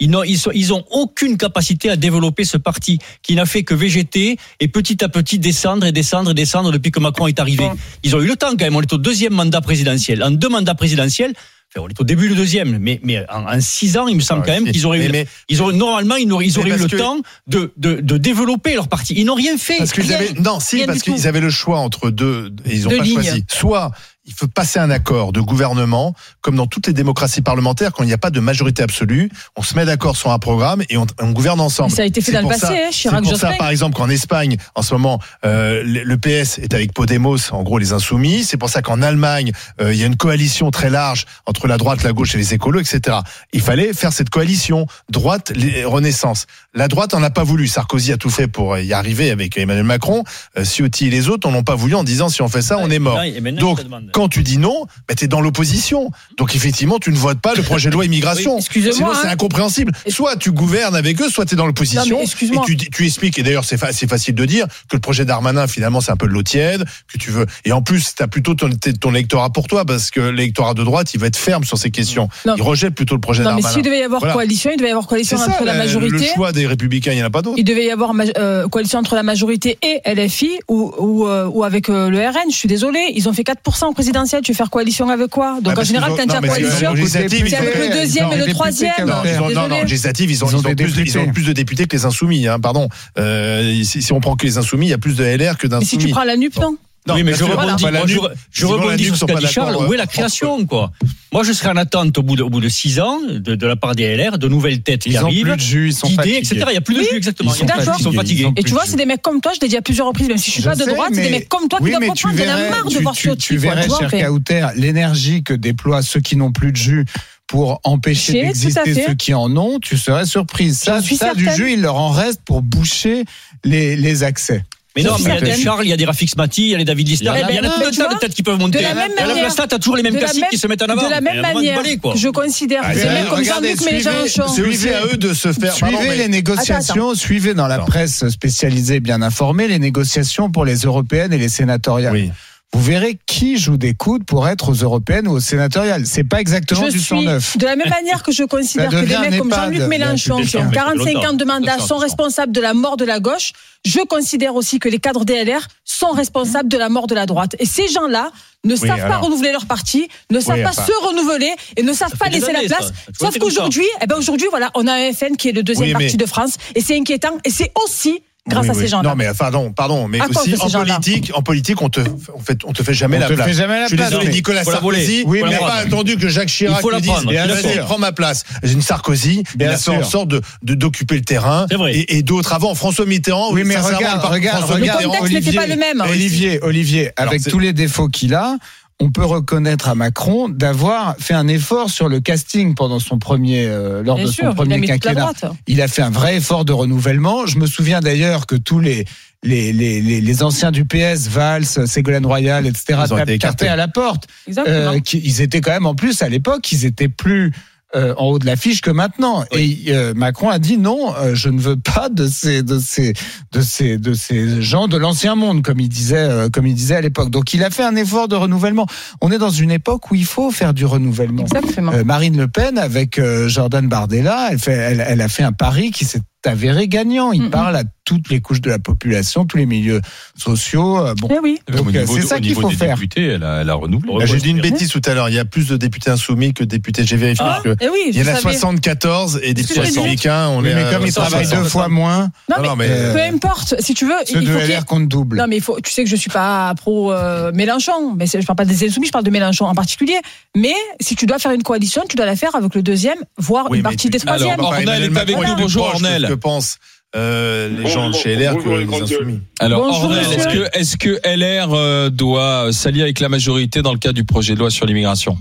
Ils 0.00 0.10
n'ont, 0.10 0.24
ils, 0.24 0.38
ils 0.54 0.72
ont 0.72 0.84
aucune 0.90 1.36
capacité 1.36 1.88
à 1.88 1.96
développer 1.96 2.44
ce 2.44 2.56
parti 2.56 2.98
qui 3.22 3.36
n'a 3.36 3.46
fait 3.46 3.62
que 3.62 3.74
végéter 3.74 4.36
et 4.58 4.66
petit 4.68 5.02
à 5.04 5.08
petit 5.08 5.38
descendre 5.38 5.86
et 5.86 5.92
descendre 5.92 6.32
et 6.32 6.34
descendre 6.34 6.72
depuis 6.72 6.90
que 6.90 6.98
Macron 6.98 7.28
est 7.28 7.38
arrivé. 7.38 7.68
Ils 8.02 8.16
ont 8.16 8.20
eu 8.20 8.26
le 8.26 8.34
temps 8.36 8.50
quand 8.50 8.64
même. 8.64 8.74
On 8.76 8.80
est 8.82 8.92
au 8.92 8.98
deuxième 8.98 9.34
mandat 9.34 9.60
présidentiel. 9.60 10.22
En 10.24 10.32
deux 10.32 10.48
mandats 10.48 10.74
présidentiels, 10.74 11.32
enfin, 11.74 11.86
on 11.86 11.88
est 11.88 12.00
au 12.00 12.04
début 12.04 12.28
du 12.28 12.34
deuxième, 12.34 12.76
mais, 12.78 12.98
mais 13.04 13.24
en, 13.30 13.46
en 13.46 13.60
six 13.60 13.96
ans, 13.96 14.08
il 14.08 14.16
me 14.16 14.20
semble 14.20 14.42
Ah, 14.42 14.46
quand 14.48 14.52
même 14.60 14.70
qu'ils 14.72 14.84
auraient 14.84 14.98
Mais- 14.98 15.06
eu, 15.06 15.12
mais- 15.12 15.26
ils 15.48 15.62
auraient, 15.62 15.74
normalement, 15.76 16.16
ils 16.16 16.30
auraient, 16.32 16.46
ils 16.46 16.52
Mais 16.54 16.58
auraient 16.58 16.70
eu 16.76 16.82
le 16.82 16.88
que- 16.88 16.96
temps 16.96 17.20
de, 17.46 17.72
de, 17.76 18.00
de 18.00 18.16
développer 18.18 18.74
leur 18.74 18.88
parti. 18.88 19.14
Ils 19.16 19.24
n'ont 19.24 19.34
rien 19.34 19.56
fait. 19.56 19.78
Parce 19.78 19.92
qu'ils 19.92 20.12
avaient, 20.12 20.32
non, 20.32 20.58
si, 20.58 20.84
parce 20.86 21.02
qu'ils 21.02 21.28
avaient 21.28 21.40
le 21.40 21.50
choix 21.50 21.78
entre 21.78 22.10
deux, 22.10 22.52
et 22.66 22.74
ils 22.74 22.86
ont 22.88 22.90
Deux 22.90 22.98
pas 22.98 23.04
lignes. 23.04 23.22
choisi. 23.22 23.44
Soit, 23.48 23.92
il 24.26 24.32
faut 24.32 24.46
passer 24.48 24.78
un 24.78 24.90
accord 24.90 25.32
de 25.32 25.40
gouvernement, 25.40 26.14
comme 26.40 26.56
dans 26.56 26.66
toutes 26.66 26.86
les 26.86 26.92
démocraties 26.92 27.42
parlementaires, 27.42 27.92
quand 27.92 28.04
il 28.04 28.06
n'y 28.06 28.12
a 28.12 28.18
pas 28.18 28.30
de 28.30 28.40
majorité 28.40 28.82
absolue, 28.82 29.30
on 29.56 29.62
se 29.62 29.74
met 29.76 29.84
d'accord 29.84 30.16
sur 30.16 30.30
un 30.30 30.38
programme 30.38 30.82
et 30.88 30.96
on, 30.96 31.06
on 31.20 31.30
gouverne 31.32 31.60
ensemble. 31.60 31.90
Ça 31.92 32.02
a 32.02 32.04
été 32.06 32.20
fait 32.20 32.32
C'est 32.32 32.40
dans 32.42 32.48
le 32.48 32.54
passé, 32.54 32.60
ça- 32.66 32.72
hein, 32.72 32.90
Chirac, 32.90 33.18
C'est 33.24 33.30
pour 33.30 33.38
ça, 33.38 33.48
par 33.58 33.68
exemple, 33.68 33.96
qu'en 33.96 34.08
Espagne, 34.08 34.56
en 34.74 34.82
ce 34.82 34.94
moment, 34.94 35.18
euh, 35.44 35.82
le 35.84 36.16
PS 36.16 36.58
est 36.58 36.72
avec 36.74 36.92
Podemos, 36.94 37.36
en 37.52 37.62
gros 37.62 37.78
les 37.78 37.92
insoumis. 37.92 38.44
C'est 38.44 38.56
pour 38.56 38.70
ça 38.70 38.80
qu'en 38.82 39.02
Allemagne, 39.02 39.52
euh, 39.80 39.92
il 39.92 40.00
y 40.00 40.02
a 40.02 40.06
une 40.06 40.16
coalition 40.16 40.70
très 40.70 40.90
large 40.90 41.26
entre 41.46 41.66
la 41.66 41.76
droite, 41.76 42.02
la 42.02 42.12
gauche 42.12 42.34
et 42.34 42.38
les 42.38 42.54
écolos, 42.54 42.80
etc. 42.80 43.18
Il 43.52 43.60
fallait 43.60 43.92
faire 43.92 44.12
cette 44.12 44.30
coalition 44.30 44.86
droite, 45.10 45.52
les- 45.54 45.84
Renaissance. 45.84 46.46
La 46.72 46.88
droite 46.88 47.14
en 47.14 47.22
a 47.22 47.30
pas 47.30 47.44
voulu. 47.44 47.68
Sarkozy 47.68 48.12
a 48.12 48.16
tout 48.16 48.30
fait 48.30 48.48
pour 48.48 48.78
y 48.78 48.92
arriver 48.94 49.30
avec 49.30 49.56
Emmanuel 49.58 49.84
Macron. 49.84 50.24
Euh, 50.56 50.64
Ciotti 50.64 51.06
et 51.08 51.10
les 51.10 51.28
autres 51.28 51.48
n'en 51.48 51.58
ont 51.58 51.62
pas 51.62 51.74
voulu 51.74 51.94
en 51.94 52.04
disant 52.04 52.28
si 52.30 52.40
on 52.42 52.48
fait 52.48 52.62
ça, 52.62 52.78
on 52.78 52.88
est 52.90 52.98
mort. 52.98 53.18
Donc. 53.60 53.78
Quand 54.14 54.28
tu 54.28 54.44
dis 54.44 54.58
non, 54.58 54.86
bah, 55.08 55.14
tu 55.16 55.24
es 55.24 55.28
dans 55.28 55.40
l'opposition. 55.40 56.10
Donc, 56.38 56.54
effectivement, 56.54 56.98
tu 57.00 57.10
ne 57.10 57.16
votes 57.16 57.40
pas 57.40 57.54
le 57.54 57.62
projet 57.64 57.88
de 57.90 57.94
loi 57.94 58.04
immigration. 58.04 58.52
Oui, 58.52 58.58
excusez-moi, 58.60 58.94
Sinon, 58.96 59.08
c'est 59.20 59.26
hein. 59.26 59.32
incompréhensible. 59.32 59.92
Soit 60.08 60.36
tu 60.36 60.52
gouvernes 60.52 60.94
avec 60.94 61.20
eux, 61.20 61.28
soit 61.28 61.44
tu 61.46 61.54
es 61.54 61.56
dans 61.56 61.66
l'opposition. 61.66 62.20
Et 62.22 62.26
tu, 62.64 62.76
tu 62.76 63.04
expliques, 63.06 63.38
et 63.40 63.42
d'ailleurs, 63.42 63.64
c'est 63.64 63.76
fa- 63.76 63.92
c'est 63.92 64.08
facile 64.08 64.36
de 64.36 64.44
dire 64.44 64.66
que 64.88 64.94
le 64.96 65.00
projet 65.00 65.24
d'Armanin, 65.24 65.66
finalement, 65.66 66.00
c'est 66.00 66.12
un 66.12 66.16
peu 66.16 66.28
de 66.28 66.32
l'eau 66.32 66.44
tiède, 66.44 66.84
que 67.12 67.18
tu 67.18 67.30
veux. 67.32 67.44
Et 67.64 67.72
en 67.72 67.82
plus, 67.82 68.14
tu 68.14 68.22
as 68.22 68.28
plutôt 68.28 68.54
ton, 68.54 68.70
ton 69.00 69.10
électorat 69.10 69.50
pour 69.50 69.66
toi, 69.66 69.84
parce 69.84 70.10
que 70.12 70.20
l'électorat 70.20 70.74
de 70.74 70.84
droite, 70.84 71.12
il 71.14 71.20
va 71.20 71.26
être 71.26 71.36
ferme 71.36 71.64
sur 71.64 71.76
ces 71.76 71.90
questions. 71.90 72.28
Non. 72.46 72.54
Il 72.56 72.62
rejette 72.62 72.94
plutôt 72.94 73.16
le 73.16 73.20
projet 73.20 73.42
Non, 73.42 73.50
mais 73.56 73.62
d'Armanin. 73.62 73.74
s'il 73.74 73.82
devait 73.82 73.98
y 73.98 74.02
avoir 74.04 74.20
Voilà. 74.20 74.34
coalition, 74.34 74.70
il 74.72 74.76
devait 74.76 74.88
y 74.90 74.92
avoir 74.92 75.08
coalition 75.08 75.36
ça, 75.38 75.48
entre 75.50 75.64
la 75.64 75.72
le 75.72 75.78
majorité. 75.78 76.28
choix 76.34 76.52
des 76.52 76.66
républicains, 76.68 77.10
il 77.12 77.16
n'y 77.16 77.22
en 77.22 77.26
a 77.26 77.30
pas 77.30 77.42
d'autre. 77.42 77.56
Il 77.58 77.64
devait 77.64 77.86
y 77.86 77.90
avoir 77.90 78.12
euh, 78.38 78.68
coalition 78.68 79.00
entre 79.00 79.16
la 79.16 79.24
majorité 79.24 79.76
et 79.82 80.00
LFI 80.14 80.50
ou, 80.68 80.92
ou, 80.98 81.26
euh, 81.26 81.46
ou 81.48 81.64
avec 81.64 81.88
euh, 81.88 82.10
le 82.10 82.18
RN. 82.20 82.50
Je 82.50 82.56
suis 82.56 82.68
désolé, 82.68 83.00
ils 83.14 83.28
ont 83.28 83.32
fait 83.32 83.42
4% 83.42 83.86
au 83.86 83.92
présidentiel. 84.04 84.42
Tu 84.42 84.52
veux 84.52 84.56
faire 84.56 84.70
coalition 84.70 85.08
avec 85.08 85.30
quoi 85.30 85.58
Donc 85.62 85.74
Ah, 85.76 85.80
en 85.80 85.84
général, 85.84 86.10
ont- 86.12 86.16
quand 86.16 86.22
il 86.24 86.28
y 86.28 86.30
a 86.32 86.34
non, 86.34 86.40
mais 86.42 86.48
coalition, 86.48 86.94
c'est 87.06 87.18
avec 87.56 87.74
le 87.78 87.92
deuxième 87.94 88.32
et 88.32 88.36
le 88.36 88.46
troisième. 88.52 88.92
Non, 89.06 89.14
ils 89.24 89.38
ont, 89.40 89.48
non, 89.48 89.54
non, 89.54 89.62
Désolé. 89.68 89.82
législatives, 89.82 90.30
ils 90.30 90.44
ont, 90.44 90.48
Ils 90.48 90.50
ils 90.52 90.56
ont 90.56 90.62
plus, 90.62 90.74
de, 90.74 90.80
ils 90.82 90.94
députés. 90.94 91.18
ont 91.18 91.32
plus 91.32 91.46
de 91.46 91.52
députés 91.52 91.86
que 91.86 91.96
les 91.96 92.04
insoumis, 92.04 92.46
hein, 92.46 92.60
pardon. 92.60 92.88
Euh, 93.18 93.82
si, 93.82 94.02
si 94.02 94.12
on 94.12 94.20
prend 94.20 94.36
que 94.36 94.44
les 94.46 94.58
insoumis, 94.58 94.86
il 94.86 94.90
y 94.90 94.94
a 94.94 94.98
plus 94.98 95.16
de 95.16 95.24
LR 95.24 95.56
que 95.58 95.66
Mais 95.66 95.80
si 95.84 95.96
d'insoumis. 95.96 96.04
tu 96.04 96.10
prends 96.10 96.24
la 96.24 96.36
NUP, 96.36 96.56
non 96.58 96.76
Non, 97.06 97.14
oui, 97.16 97.22
mais 97.22 97.34
je 97.34 97.44
rebondis, 97.44 97.84
moi, 97.84 98.06
je, 98.06 98.18
je 98.50 98.64
rebondis 98.64 99.04
sur 99.04 99.16
ce 99.16 99.24
qu'a 99.26 99.34
dit 99.34 99.46
Charles. 99.46 99.76
Où 99.86 99.92
est 99.92 99.96
la 99.98 100.06
création, 100.06 100.64
quoi? 100.64 100.90
Moi, 101.32 101.42
je 101.42 101.52
serais 101.52 101.68
en 101.68 101.76
attente 101.76 102.16
au 102.16 102.22
bout 102.22 102.34
de, 102.36 102.42
au 102.42 102.48
bout 102.48 102.60
de 102.62 102.68
six 102.70 102.98
ans 102.98 103.20
de, 103.20 103.54
de 103.54 103.66
la 103.66 103.76
part 103.76 103.94
des 103.94 104.16
LR, 104.16 104.38
de 104.38 104.48
nouvelles 104.48 104.80
têtes 104.80 105.02
qui 105.02 105.10
Ils 105.10 105.18
ont 105.18 105.26
arrivent, 105.26 105.42
plus 105.42 105.56
de 105.56 105.60
jus, 105.60 105.86
ils 105.88 105.92
sont 105.94 106.08
fatigués. 106.08 106.38
etc. 106.38 106.54
Il 106.68 106.70
n'y 106.70 106.76
a 106.76 106.80
plus 106.80 106.94
de 106.94 107.00
Oui, 107.00 107.06
jus, 107.10 107.16
exactement. 107.16 107.52
ils 107.52 107.56
sont 107.58 107.66
Il 107.66 107.68
y. 107.68 108.10
Ils 108.10 108.16
fatigués. 108.16 108.48
Et 108.56 108.62
tu 108.62 108.70
vois, 108.72 108.84
c'est 108.86 108.96
des 108.96 109.04
mecs 109.04 109.20
comme 109.20 109.40
toi, 109.42 109.52
je 109.54 109.60
l'ai 109.60 109.68
dit 109.68 109.76
à 109.76 109.82
plusieurs 109.82 110.06
reprises, 110.06 110.28
même 110.28 110.38
si 110.38 110.46
je 110.46 110.54
suis 110.54 110.62
Je 110.62 110.68
pas 110.68 110.76
de 110.76 110.84
droite, 110.86 111.10
c'est 111.12 111.20
des 111.22 111.30
mecs 111.30 111.48
comme 111.48 111.68
toi 111.68 111.78
qui 111.80 111.90
doivent 111.90 112.00
comprendre. 112.06 112.18
J'en 112.36 112.42
ai 112.42 112.46
verrais- 112.46 112.70
marre 112.70 112.88
de 112.88 112.98
voir 113.00 113.14
Ciotti, 113.14 113.46
Tu 113.48 113.56
verrais, 113.58 113.86
cher. 113.88 114.10
Kauter, 114.26 114.68
l'énergie 114.76 115.42
que 115.42 115.52
déploient 115.52 116.00
ceux 116.02 116.20
qui 116.20 116.36
n'ont 116.36 116.52
plus 116.52 116.72
de 116.72 116.76
jus 116.76 117.04
pour 117.46 117.80
empêcher 117.84 118.32
d'exister 118.44 118.94
ceux 119.06 119.14
qui 119.14 119.34
en 119.34 119.54
ont, 119.58 119.78
tu 119.78 119.98
serais 119.98 120.24
surprise. 120.24 120.78
Ça, 120.78 121.02
ça 121.02 121.34
du 121.34 121.50
jus, 121.50 121.72
il 121.74 121.82
leur 121.82 121.96
en 121.96 122.10
reste 122.10 122.40
pour 122.46 122.62
boucher 122.62 123.24
les, 123.64 123.96
les 123.96 124.22
accès. 124.22 124.64
Mais 124.96 125.02
non, 125.02 125.16
mais 125.18 125.24
il 125.24 125.28
y 125.28 125.30
a 125.32 125.40
des. 125.40 125.54
Charles, 125.60 125.84
il 125.86 125.88
y 125.88 125.92
a 125.92 125.96
des 125.96 126.04
Rafik 126.04 126.30
Smati, 126.30 126.62
il 126.62 126.68
y 126.68 126.74
a 126.74 126.78
des 126.78 126.84
David 126.84 127.08
Lister, 127.08 127.24
Il 127.24 127.54
y 127.56 127.58
en 127.58 127.64
a 127.64 127.68
tout 127.68 127.82
un 127.86 127.90
tas 127.90 128.14
de 128.14 128.18
têtes 128.20 128.34
qui 128.34 128.42
peuvent 128.44 128.58
monter. 128.58 128.78
de 128.78 128.82
la 128.84 128.94
même 128.94 129.10
Et 129.10 129.18
à 129.18 129.22
la 129.22 129.26
manière- 129.28 129.44
place, 129.46 129.58
là, 129.58 129.66
t'as 129.68 129.78
toujours 129.78 129.96
les 129.96 130.02
mêmes 130.04 130.14
même- 130.14 130.24
qui 130.50 130.58
se 130.58 130.66
mettent 130.68 130.82
en 130.82 130.86
avant. 130.86 131.04
De 131.06 131.10
la 131.10 131.20
même 131.20 131.40
manière 131.40 131.80
je 132.14 132.28
considère 132.28 132.82
mecs 132.88 133.28
comme 133.28 133.38
regardez, 133.40 133.68
Jean-Luc 133.74 133.80
suivez- 133.80 134.10
Mélenchon. 134.10 134.48
Suivez 134.48 134.94
à 134.94 135.06
eux 135.06 135.16
de 135.16 135.34
se 135.34 135.52
faire. 135.52 135.72
Suivez 135.74 136.16
les 136.16 136.28
négociations, 136.28 137.14
suivez 137.14 137.54
dans 137.54 137.66
la 137.66 137.80
presse 137.80 138.28
spécialisée 138.28 139.00
bien 139.00 139.20
informée 139.22 139.66
les 139.68 139.78
négociations 139.78 140.50
pour 140.50 140.64
les 140.64 140.76
européennes 140.78 141.32
et 141.32 141.38
les 141.38 141.48
sénatoriales. 141.48 142.32
Vous 142.74 142.82
verrez 142.82 143.16
qui 143.26 143.56
joue 143.56 143.76
des 143.76 143.94
coudes 143.94 144.24
pour 144.24 144.48
être 144.48 144.70
aux 144.70 144.74
européennes 144.74 145.28
ou 145.28 145.32
aux 145.34 145.40
sénatoriales. 145.40 146.06
C'est 146.06 146.24
pas 146.24 146.40
exactement 146.40 146.86
Je 146.86 146.90
du 146.90 146.98
suis 146.98 147.06
109. 147.06 147.56
de 147.56 147.66
la 147.66 147.76
même 147.76 147.88
manière 147.88 148.24
que 148.24 148.32
je 148.32 148.42
considère 148.42 148.90
que 148.90 148.96
des 148.96 149.16
mecs 149.16 149.38
comme 149.38 149.52
Jean-Luc 149.52 149.82
Mélenchon, 149.82 150.42
qui 150.42 150.56
ont 150.56 150.62
République. 150.68 150.74
45 151.14 151.28
ans 151.28 151.32
de 151.34 151.44
mandat, 151.44 151.78
sont 151.78 151.98
responsables 151.98 152.50
de 152.52 152.60
la 152.60 152.74
mort 152.74 152.96
de 152.96 153.04
la 153.04 153.20
gauche. 153.20 153.52
Je 153.84 154.00
considère 154.00 154.56
aussi 154.56 154.80
que 154.80 154.88
les 154.88 154.98
cadres 154.98 155.24
DLR 155.24 155.68
sont 155.84 156.10
responsables 156.10 156.68
de 156.68 156.76
la 156.76 156.88
mort 156.88 157.06
de 157.06 157.14
la 157.14 157.26
droite. 157.26 157.54
Et 157.60 157.66
ces 157.66 157.86
gens-là 157.86 158.32
ne 158.64 158.74
savent 158.74 158.88
pas 158.98 159.04
alors. 159.04 159.20
renouveler 159.22 159.52
leur 159.52 159.66
parti, 159.66 160.08
ne 160.30 160.40
savent 160.40 160.62
pas 160.62 160.70
enfin. 160.70 160.84
se 160.84 161.06
renouveler 161.06 161.52
et 161.76 161.82
ne 161.84 161.92
savent 161.92 162.10
Ça 162.10 162.16
pas 162.16 162.28
laisser 162.28 162.46
années, 162.50 162.66
la 162.66 162.76
place. 162.76 162.92
Sauf 163.16 163.38
qu'aujourd'hui, 163.38 163.84
eh 164.02 164.06
ben 164.06 164.16
aujourd'hui, 164.16 164.48
voilà, 164.50 164.70
on 164.74 164.86
a 164.88 164.94
un 164.94 165.12
FN 165.12 165.36
qui 165.36 165.50
est 165.50 165.52
le 165.52 165.62
deuxième 165.62 165.88
Oui, 165.88 165.94
mais- 165.96 166.04
parti 166.06 166.16
de 166.16 166.26
France 166.26 166.56
et 166.74 166.80
c'est 166.80 166.98
inquiétant. 166.98 167.38
Et 167.44 167.50
c'est 167.50 167.70
aussi 167.84 168.20
grâce 168.46 168.64
Oui, 168.64 168.70
à 168.70 168.72
oui. 168.74 168.78
ces 168.80 168.88
gens-là. 168.88 169.08
Non, 169.10 169.16
mais 169.16 169.28
pardon, 169.38 169.72
pardon, 169.72 170.06
mais 170.08 170.20
À 170.20 170.26
aussi 170.28 170.54
en 170.54 170.68
politique, 170.68 171.32
en 171.34 171.42
politique, 171.42 171.80
on 171.82 171.88
te, 171.88 172.00
on 172.34 172.40
fait, 172.40 172.58
on 172.64 172.72
te 172.72 172.82
fait 172.82 172.92
jamais 172.94 173.16
On 173.16 173.20
la 173.20 173.28
te 173.28 173.32
place. 173.34 173.46
fait 173.48 173.54
jamais 173.54 173.76
la 173.78 173.82
Je 173.84 173.88
suis 173.88 173.96
place, 173.96 174.10
désolé, 174.10 174.28
Nicolas 174.28 174.64
Sarkozy. 174.64 175.24
Oui, 175.26 175.38
il 175.40 175.44
mais 175.46 175.52
n'a 175.52 175.58
pas 175.58 175.74
attendu 175.74 176.16
que 176.16 176.28
Jacques 176.28 176.48
Chirac 176.48 176.78
Il 176.78 176.82
faut 176.82 176.90
lui 176.90 177.00
dise, 177.00 177.72
sûr. 177.72 177.84
prends 177.86 177.98
ma 177.98 178.12
place. 178.12 178.44
Une 178.62 178.82
Sarkozy, 178.82 179.42
Bien 179.56 179.68
il 179.68 179.74
a 179.74 179.76
fait 179.78 179.90
en 179.90 180.04
sorte 180.04 180.28
de, 180.28 180.42
de- 180.62 180.74
d'occuper 180.74 181.14
le 181.16 181.22
terrain. 181.22 181.66
C'est 181.70 181.76
vrai. 181.76 181.94
Et, 181.96 182.18
et 182.18 182.22
d'autres 182.22 182.52
avant, 182.52 182.74
François 182.74 183.06
Mitterrant. 183.06 183.52
Oui, 183.52 183.62
mais 183.64 183.76
regarde, 183.76 184.22
regarde, 184.24 184.58
François 184.58 184.76
regarde, 184.76 185.02
Le 185.02 185.08
contexte 185.08 185.32
Mitterrand, 185.32 185.46
n'était 185.46 185.56
pas 185.56 185.66
le 185.66 185.76
même. 185.98 186.00
Olivier, 186.10 186.60
Olivier, 186.62 187.10
avec 187.16 187.42
tous 187.44 187.58
les 187.58 187.72
défauts 187.72 188.08
qu'il 188.08 188.34
a, 188.34 188.56
on 189.00 189.10
peut 189.10 189.24
reconnaître 189.24 189.88
à 189.88 189.94
Macron 189.94 190.48
d'avoir 190.48 191.16
fait 191.18 191.34
un 191.34 191.48
effort 191.48 191.90
sur 191.90 192.08
le 192.08 192.20
casting 192.20 192.74
pendant 192.74 192.98
son 193.00 193.18
premier, 193.18 193.66
euh, 193.66 194.02
lors 194.02 194.16
Bien 194.16 194.26
de 194.26 194.30
sûr, 194.30 194.44
son 194.50 194.54
premier 194.54 194.80
quinquennat. 194.80 195.32
Il 195.66 195.82
a 195.82 195.88
fait 195.88 196.02
un 196.02 196.10
vrai 196.10 196.36
effort 196.36 196.64
de 196.64 196.72
renouvellement. 196.72 197.46
Je 197.46 197.58
me 197.58 197.66
souviens 197.66 198.00
d'ailleurs 198.00 198.46
que 198.46 198.54
tous 198.56 198.78
les 198.80 199.04
les, 199.42 199.74
les, 199.74 200.00
les, 200.00 200.22
les 200.22 200.42
anciens 200.42 200.70
du 200.72 200.86
PS, 200.86 201.28
Valls, 201.28 201.66
Ségolène 201.66 202.24
Royal, 202.24 202.66
etc., 202.66 203.00
Ils 203.06 203.12
ont 203.12 203.18
été 203.18 203.34
écartés. 203.34 203.68
à 203.68 203.76
la 203.76 203.88
porte. 203.88 204.26
Exactement. 204.48 204.74
Euh, 204.74 205.00
qui- 205.00 205.20
ils 205.22 205.42
étaient 205.42 205.60
quand 205.60 205.72
même 205.72 205.84
en 205.84 205.94
plus 205.94 206.22
à 206.22 206.30
l'époque, 206.30 206.72
ils 206.72 206.86
étaient 206.86 207.08
plus 207.10 207.52
euh, 207.94 208.14
en 208.16 208.26
haut 208.26 208.38
de 208.38 208.46
l'affiche 208.46 208.80
que 208.80 208.90
maintenant. 208.90 209.44
Et 209.52 209.86
euh, 209.88 210.14
Macron 210.14 210.48
a 210.48 210.58
dit 210.58 210.78
non, 210.78 211.14
euh, 211.16 211.34
je 211.34 211.48
ne 211.48 211.60
veux 211.60 211.76
pas 211.76 212.08
de 212.08 212.26
ces 212.26 212.62
de 212.62 212.78
ces 212.78 213.14
de 213.52 213.60
ces 213.60 213.98
de 213.98 214.14
ces 214.14 214.62
gens 214.62 214.88
de 214.88 214.96
l'ancien 214.96 215.34
monde, 215.34 215.62
comme 215.62 215.80
il 215.80 215.88
disait 215.88 216.16
euh, 216.16 216.48
comme 216.48 216.66
il 216.66 216.74
disait 216.74 216.96
à 216.96 217.00
l'époque. 217.00 217.30
Donc 217.30 217.54
il 217.54 217.62
a 217.62 217.70
fait 217.70 217.84
un 217.84 217.96
effort 217.96 218.28
de 218.28 218.36
renouvellement. 218.36 218.86
On 219.20 219.30
est 219.30 219.38
dans 219.38 219.50
une 219.50 219.70
époque 219.70 220.10
où 220.10 220.14
il 220.14 220.24
faut 220.24 220.50
faire 220.50 220.74
du 220.74 220.84
renouvellement. 220.84 221.42
Exactement. 221.42 221.92
Euh, 221.92 222.04
Marine 222.04 222.36
Le 222.36 222.48
Pen 222.48 222.78
avec 222.78 223.18
euh, 223.18 223.48
Jordan 223.48 223.88
Bardella, 223.88 224.48
elle, 224.50 224.58
fait, 224.58 224.72
elle, 224.72 225.04
elle 225.06 225.20
a 225.20 225.28
fait 225.28 225.42
un 225.42 225.52
pari 225.52 225.90
qui 225.90 226.04
s'est 226.04 226.22
avéré 226.44 226.88
gagnant. 226.88 227.32
Il 227.32 227.50
parle 227.50 227.76
à 227.76 227.84
toutes 228.04 228.28
les 228.28 228.40
couches 228.40 228.60
de 228.60 228.68
la 228.70 228.78
population, 228.78 229.44
tous 229.46 229.56
les 229.56 229.66
milieux 229.66 230.00
sociaux. 230.36 230.98
euh, 230.98 231.14
bon, 231.16 231.28
Eh 231.34 231.38
oui. 231.38 231.58
Euh, 231.70 231.80
niveau, 231.82 232.16
c'est 232.16 232.22
ça 232.26 232.38
qu'il 232.40 232.54
faut 232.54 232.68
des 232.68 232.76
faire. 232.76 232.94
députés, 232.94 233.24
elle 233.26 233.42
a, 233.44 233.62
elle 233.62 233.70
a 233.70 233.74
renouvelé. 233.74 234.12
Bah, 234.18 234.26
J'ai 234.26 234.36
dit 234.38 234.50
une 234.50 234.60
bêtise 234.60 234.90
tout 234.90 235.00
à 235.06 235.14
l'heure. 235.14 235.28
Il 235.28 235.34
y 235.34 235.38
a 235.38 235.44
plus 235.44 235.68
de 235.68 235.76
députés 235.76 236.10
insoumis 236.10 236.52
que 236.54 236.64
de 236.64 236.68
députés. 236.68 237.04
J'ai 237.04 237.16
vérifié. 237.16 237.44
Ah. 237.48 237.60
que 237.64 237.74
Eh 237.80 237.88
oui, 237.88 237.98
il 238.08 238.16
y 238.16 238.18
en 238.18 238.22
a 238.26 238.36
savez. 238.36 238.40
74 238.56 239.40
et 239.42 239.54
des 239.54 239.62
dit. 239.62 239.72
républicains, 239.80 240.48
on 240.48 240.60
Oui, 240.60 240.68
est 240.68 240.74
mais 240.74 240.84
à 240.84 240.92
comme 240.94 241.06
ils 241.06 241.12
travaillent 241.14 241.44
160. 241.46 241.62
deux 241.64 241.68
fois 241.68 241.88
moins, 241.88 242.30
Non, 242.50 242.56
Non, 242.56 242.62
mais 242.62 242.68
non, 242.68 242.76
mais 242.76 242.86
euh, 242.90 243.12
peu 243.14 243.34
importe, 243.34 243.74
si 243.80 243.94
tu 243.94 244.04
veux, 244.06 244.12
ceux 244.26 244.40
il 244.42 244.48
de 244.48 244.52
faut 244.52 244.58
ait- 244.58 244.66
LR 244.68 244.84
comptent 244.84 245.08
double. 245.08 245.38
Non, 245.38 245.46
mais 245.48 245.56
il 245.56 245.62
faut, 245.62 245.80
tu 245.80 245.92
sais 245.92 246.04
que 246.04 246.10
je 246.10 246.16
suis 246.16 246.30
pas 246.30 246.74
pro 246.74 247.12
euh, 247.12 247.52
Mélenchon, 247.52 248.14
mais 248.16 248.26
je 248.26 248.38
parle 248.46 248.56
pas 248.56 248.64
des 248.64 248.86
insoumis, 248.86 249.06
je 249.06 249.12
parle 249.12 249.24
de 249.24 249.30
Mélenchon 249.30 249.64
en 249.66 249.74
particulier. 249.74 250.18
Mais 250.56 250.74
si 251.00 251.16
tu 251.16 251.26
dois 251.26 251.38
faire 251.38 251.52
une 251.52 251.62
coalition, 251.62 252.02
tu 252.08 252.16
dois 252.16 252.26
la 252.26 252.36
faire 252.36 252.54
avec 252.54 252.74
le 252.74 252.82
deuxième, 252.82 253.18
voire 253.38 253.66
Oui, 253.70 253.78
une 253.78 253.82
partie 253.82 253.96
tu- 253.96 254.10
des 254.10 254.18
troisièmes. 254.18 254.52
Alors, 254.52 254.66
Ornel 254.72 254.88
est 255.04 255.16
avec 255.18 255.36
nous. 255.36 255.54
Bonjour, 255.56 255.86
de 255.86 255.94
Ornel. 255.94 256.26
Que 256.28 256.34
pense 256.34 256.76
euh, 257.16 257.68
les 257.68 257.88
gens 257.88 258.10
de 258.10 258.14
chez 258.14 258.34
LR 258.34 258.56
que 258.56 258.64
bonjour, 258.64 258.76
les 258.76 258.84
les 258.84 259.02
insoumis. 259.02 259.38
Alors, 259.60 259.86
Bonjour, 259.86 260.16
est-ce 260.16 260.48
que, 260.48 260.78
est-ce 260.78 260.96
que 260.96 261.20
LR 261.24 261.72
euh, 261.72 262.10
doit 262.10 262.72
s'allier 262.72 263.02
avec 263.02 263.20
la 263.20 263.28
majorité 263.28 263.82
dans 263.82 263.92
le 263.92 263.98
cadre 263.98 264.14
du 264.14 264.24
projet 264.24 264.54
de 264.54 264.58
loi 264.58 264.70
sur 264.70 264.86
l'immigration? 264.86 265.36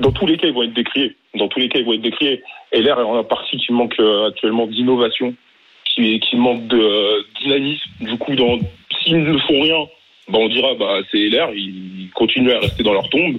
Dans 0.00 0.12
tous 0.12 0.26
les 0.26 0.36
cas, 0.36 0.48
ils 0.48 0.54
vont 0.54 0.64
être 0.64 0.74
décriés. 0.74 1.16
Dans 1.38 1.48
tous 1.48 1.60
les 1.60 1.68
cas, 1.68 1.78
ils 1.78 1.84
vont 1.84 1.94
être 1.94 2.02
décriés. 2.02 2.42
L'air 2.72 2.98
est 2.98 3.02
en 3.02 3.24
partie 3.24 3.56
qui 3.58 3.72
manque 3.72 3.96
actuellement 4.28 4.66
d'innovation, 4.66 5.34
qui, 5.94 6.20
qui 6.20 6.36
manque 6.36 6.66
de 6.68 6.78
euh, 6.78 7.22
dynamisme. 7.42 7.90
Du 8.00 8.16
coup, 8.18 8.34
dans, 8.34 8.58
s'ils 9.02 9.22
ne 9.22 9.38
font 9.38 9.60
rien, 9.60 9.84
bah, 10.28 10.38
on 10.40 10.48
dira 10.48 10.74
bah 10.74 10.98
c'est 11.10 11.28
LR, 11.28 11.50
ils 11.54 12.10
continuent 12.14 12.52
à 12.52 12.60
rester 12.60 12.82
dans 12.82 12.92
leur 12.92 13.08
tombe. 13.10 13.38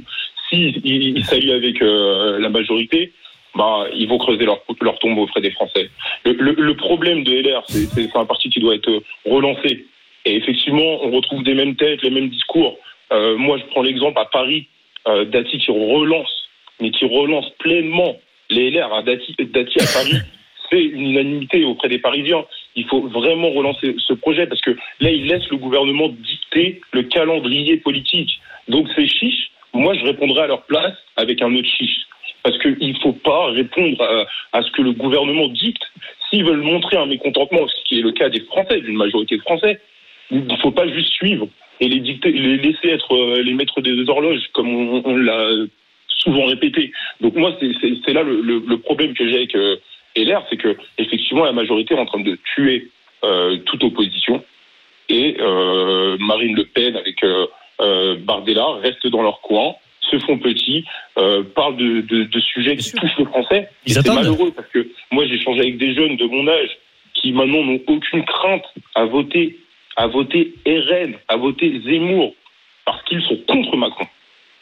S'ils 0.50 0.82
ils, 0.84 1.18
ils 1.18 1.26
s'allient 1.26 1.54
avec 1.54 1.82
euh, 1.82 2.40
la 2.40 2.50
majorité, 2.50 3.12
bah 3.56 3.86
ils 3.96 4.08
vont 4.08 4.18
creuser 4.18 4.46
leur, 4.46 4.60
leur 4.82 4.98
tombe 5.00 5.18
auprès 5.20 5.42
des 5.42 5.52
Français. 5.52 5.90
Le, 6.26 6.34
le, 6.34 6.52
le 6.58 6.76
problème 6.76 7.24
de 7.24 7.32
LR, 7.34 7.64
c'est 7.68 7.86
c'est- 7.88 8.10
c'est 8.12 8.18
un 8.18 8.26
parti 8.26 8.50
qui 8.50 8.60
doit 8.60 8.76
être 8.76 8.90
euh, 8.90 9.00
relancé. 9.26 9.86
Et 10.26 10.36
effectivement, 10.36 11.04
on 11.04 11.12
retrouve 11.12 11.44
des 11.44 11.54
mêmes 11.54 11.76
têtes, 11.76 12.02
les 12.02 12.10
mêmes 12.10 12.30
discours. 12.30 12.78
Euh, 13.12 13.36
moi, 13.38 13.58
je 13.58 13.64
prends 13.66 13.82
l'exemple 13.84 14.18
à 14.20 14.26
Paris, 14.26 14.68
euh, 15.08 15.26
Dati 15.26 15.58
qui 15.58 15.70
relance, 15.72 16.50
mais 16.82 16.92
qui 16.92 17.06
relance 17.06 17.50
pleinement 17.60 18.18
les 18.50 18.72
LR 18.72 18.94
à 18.94 19.04
Dati, 19.04 19.36
Dati 19.40 19.80
à 19.82 19.86
Paris. 19.94 20.18
C'est 20.72 20.82
une 20.82 21.12
unanimité 21.12 21.64
auprès 21.66 21.90
des 21.90 22.00
Parisiens. 22.00 22.46
Il 22.76 22.86
faut 22.86 23.02
vraiment 23.02 23.52
relancer 23.52 23.96
ce 24.00 24.14
projet 24.14 24.48
parce 24.48 24.62
que 24.62 24.72
là, 25.02 25.12
il 25.12 25.28
laisse 25.28 25.48
le 25.52 25.58
gouvernement 25.58 26.08
dicter 26.10 26.82
le 26.94 27.04
calendrier 27.04 27.78
politique. 27.78 28.40
Donc, 28.70 28.88
ces 28.96 29.08
chiches, 29.08 29.52
moi, 29.74 29.94
je 29.94 30.04
répondrai 30.04 30.42
à 30.44 30.48
leur 30.48 30.64
place 30.64 30.96
avec 31.18 31.42
un 31.44 31.54
autre 31.54 31.68
chiche. 31.70 32.00
Parce 32.44 32.58
qu'il 32.60 32.90
ne 32.90 33.00
faut 33.00 33.14
pas 33.14 33.52
répondre 33.52 34.26
à, 34.52 34.62
ce 34.62 34.72
que 34.72 34.82
le 34.82 34.92
gouvernement 34.92 35.48
dicte. 35.48 35.84
S'ils 36.30 36.44
veulent 36.44 36.62
montrer 36.62 36.98
un 36.98 37.06
mécontentement, 37.06 37.66
ce 37.68 37.84
qui 37.86 38.00
est 38.00 38.02
le 38.02 38.12
cas 38.12 38.30
des 38.30 38.42
Français, 38.42 38.82
d'une 38.82 38.98
majorité 38.98 39.38
de 39.38 39.42
Français, 39.42 39.80
il 40.30 40.46
ne 40.46 40.56
faut 40.58 40.72
pas 40.72 40.88
juste 40.88 41.14
suivre 41.14 41.48
et 41.80 41.88
les 41.88 42.00
dicter, 42.00 42.32
les 42.32 42.58
laisser 42.58 42.90
être 42.90 43.14
euh, 43.14 43.42
les 43.42 43.54
maîtres 43.54 43.82
des 43.82 44.10
horloges, 44.10 44.42
comme 44.54 44.70
on, 45.06 45.16
l'a 45.16 45.50
souvent 46.08 46.46
répété. 46.46 46.92
Donc 47.22 47.36
moi, 47.36 47.56
c'est- 47.60 48.14
là 48.14 48.24
le, 48.24 48.78
problème 48.78 49.14
que 49.14 49.28
j'ai 49.28 49.36
avec 49.36 49.56
euh, 49.56 49.78
LR, 50.16 50.44
c'est 50.50 50.58
que 50.58 50.78
effectivement 50.98 51.46
la 51.46 51.52
majorité 51.52 51.96
est 51.96 52.00
en 52.00 52.06
train 52.06 52.22
de 52.22 52.38
tuer 52.56 52.90
euh, 53.24 53.58
toute 53.66 53.84
opposition 53.84 54.44
et 55.10 55.38
euh, 55.40 56.18
Marine 56.20 56.56
Le 56.56 56.66
Pen 56.66 56.96
avec 56.96 57.24
Bardella 58.26 58.80
restent 58.82 59.08
dans 59.08 59.22
leur 59.22 59.42
coin, 59.42 59.76
se 60.12 60.20
font 60.20 60.38
petits, 60.38 60.86
euh, 61.18 61.44
parlent 61.56 61.78
de, 61.78 62.02
de, 62.02 62.24
de 62.26 62.40
sujets 62.40 62.76
qui 62.78 62.92
touchent 62.92 63.18
le 63.18 63.26
français. 63.26 63.70
Ils 63.86 63.94
c'est 63.94 64.00
attendent. 64.00 64.16
malheureux 64.16 64.52
parce 64.56 64.68
que 64.70 64.88
moi 65.12 65.26
j'ai 65.28 65.36
échangé 65.36 65.62
avec 65.62 65.78
des 65.78 65.94
jeunes 65.96 66.18
de 66.18 66.26
mon 66.26 66.48
âge 66.48 66.70
qui 67.14 67.32
maintenant 67.32 67.64
n'ont 67.64 67.80
aucune 67.88 68.24
crainte 68.26 68.66
à 68.96 69.06
voter, 69.06 69.58
à 69.96 70.08
voter 70.08 70.54
RN, 70.68 71.14
à 71.28 71.38
voter 71.38 71.82
Zemmour, 71.86 72.34
parce 72.86 73.02
qu'ils 73.06 73.22
sont 73.24 73.38
contre 73.48 73.78
Macron. 73.78 74.06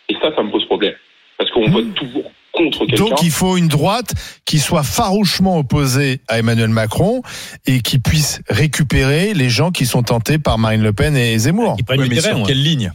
Et 0.10 0.14
ça, 0.22 0.34
ça 0.36 0.44
me 0.44 0.52
pose 0.52 0.66
problème. 0.66 0.94
Parce 1.38 1.50
qu'on 1.52 1.70
vote 1.70 1.94
toujours 1.96 2.32
contre 2.52 2.86
quelqu'un. 2.86 3.06
Donc 3.06 3.24
il 3.24 3.32
faut 3.32 3.58
une 3.58 3.68
droite 3.70 4.14
qui 4.46 4.60
soit 4.60 4.84
farouchement 4.84 5.58
opposée 5.58 6.20
à 6.28 6.38
Emmanuel 6.40 6.70
Macron 6.70 7.22
et 7.66 7.80
qui 7.82 7.98
puisse 7.98 8.42
récupérer 8.50 9.34
les 9.34 9.50
gens 9.50 9.72
qui 9.72 9.86
sont 9.86 10.04
tentés 10.04 10.38
par 10.38 10.58
Marine 10.58 10.84
Le 10.84 10.94
Pen 10.94 11.16
et 11.16 11.38
Zemmour. 11.38 11.76
Ils 11.80 11.86
prennent 11.86 12.02
Oui, 12.02 12.10
mais 12.10 12.20
sur 12.22 12.38
ouais. 12.38 12.44
quelle 12.46 12.62
ligne? 12.62 12.92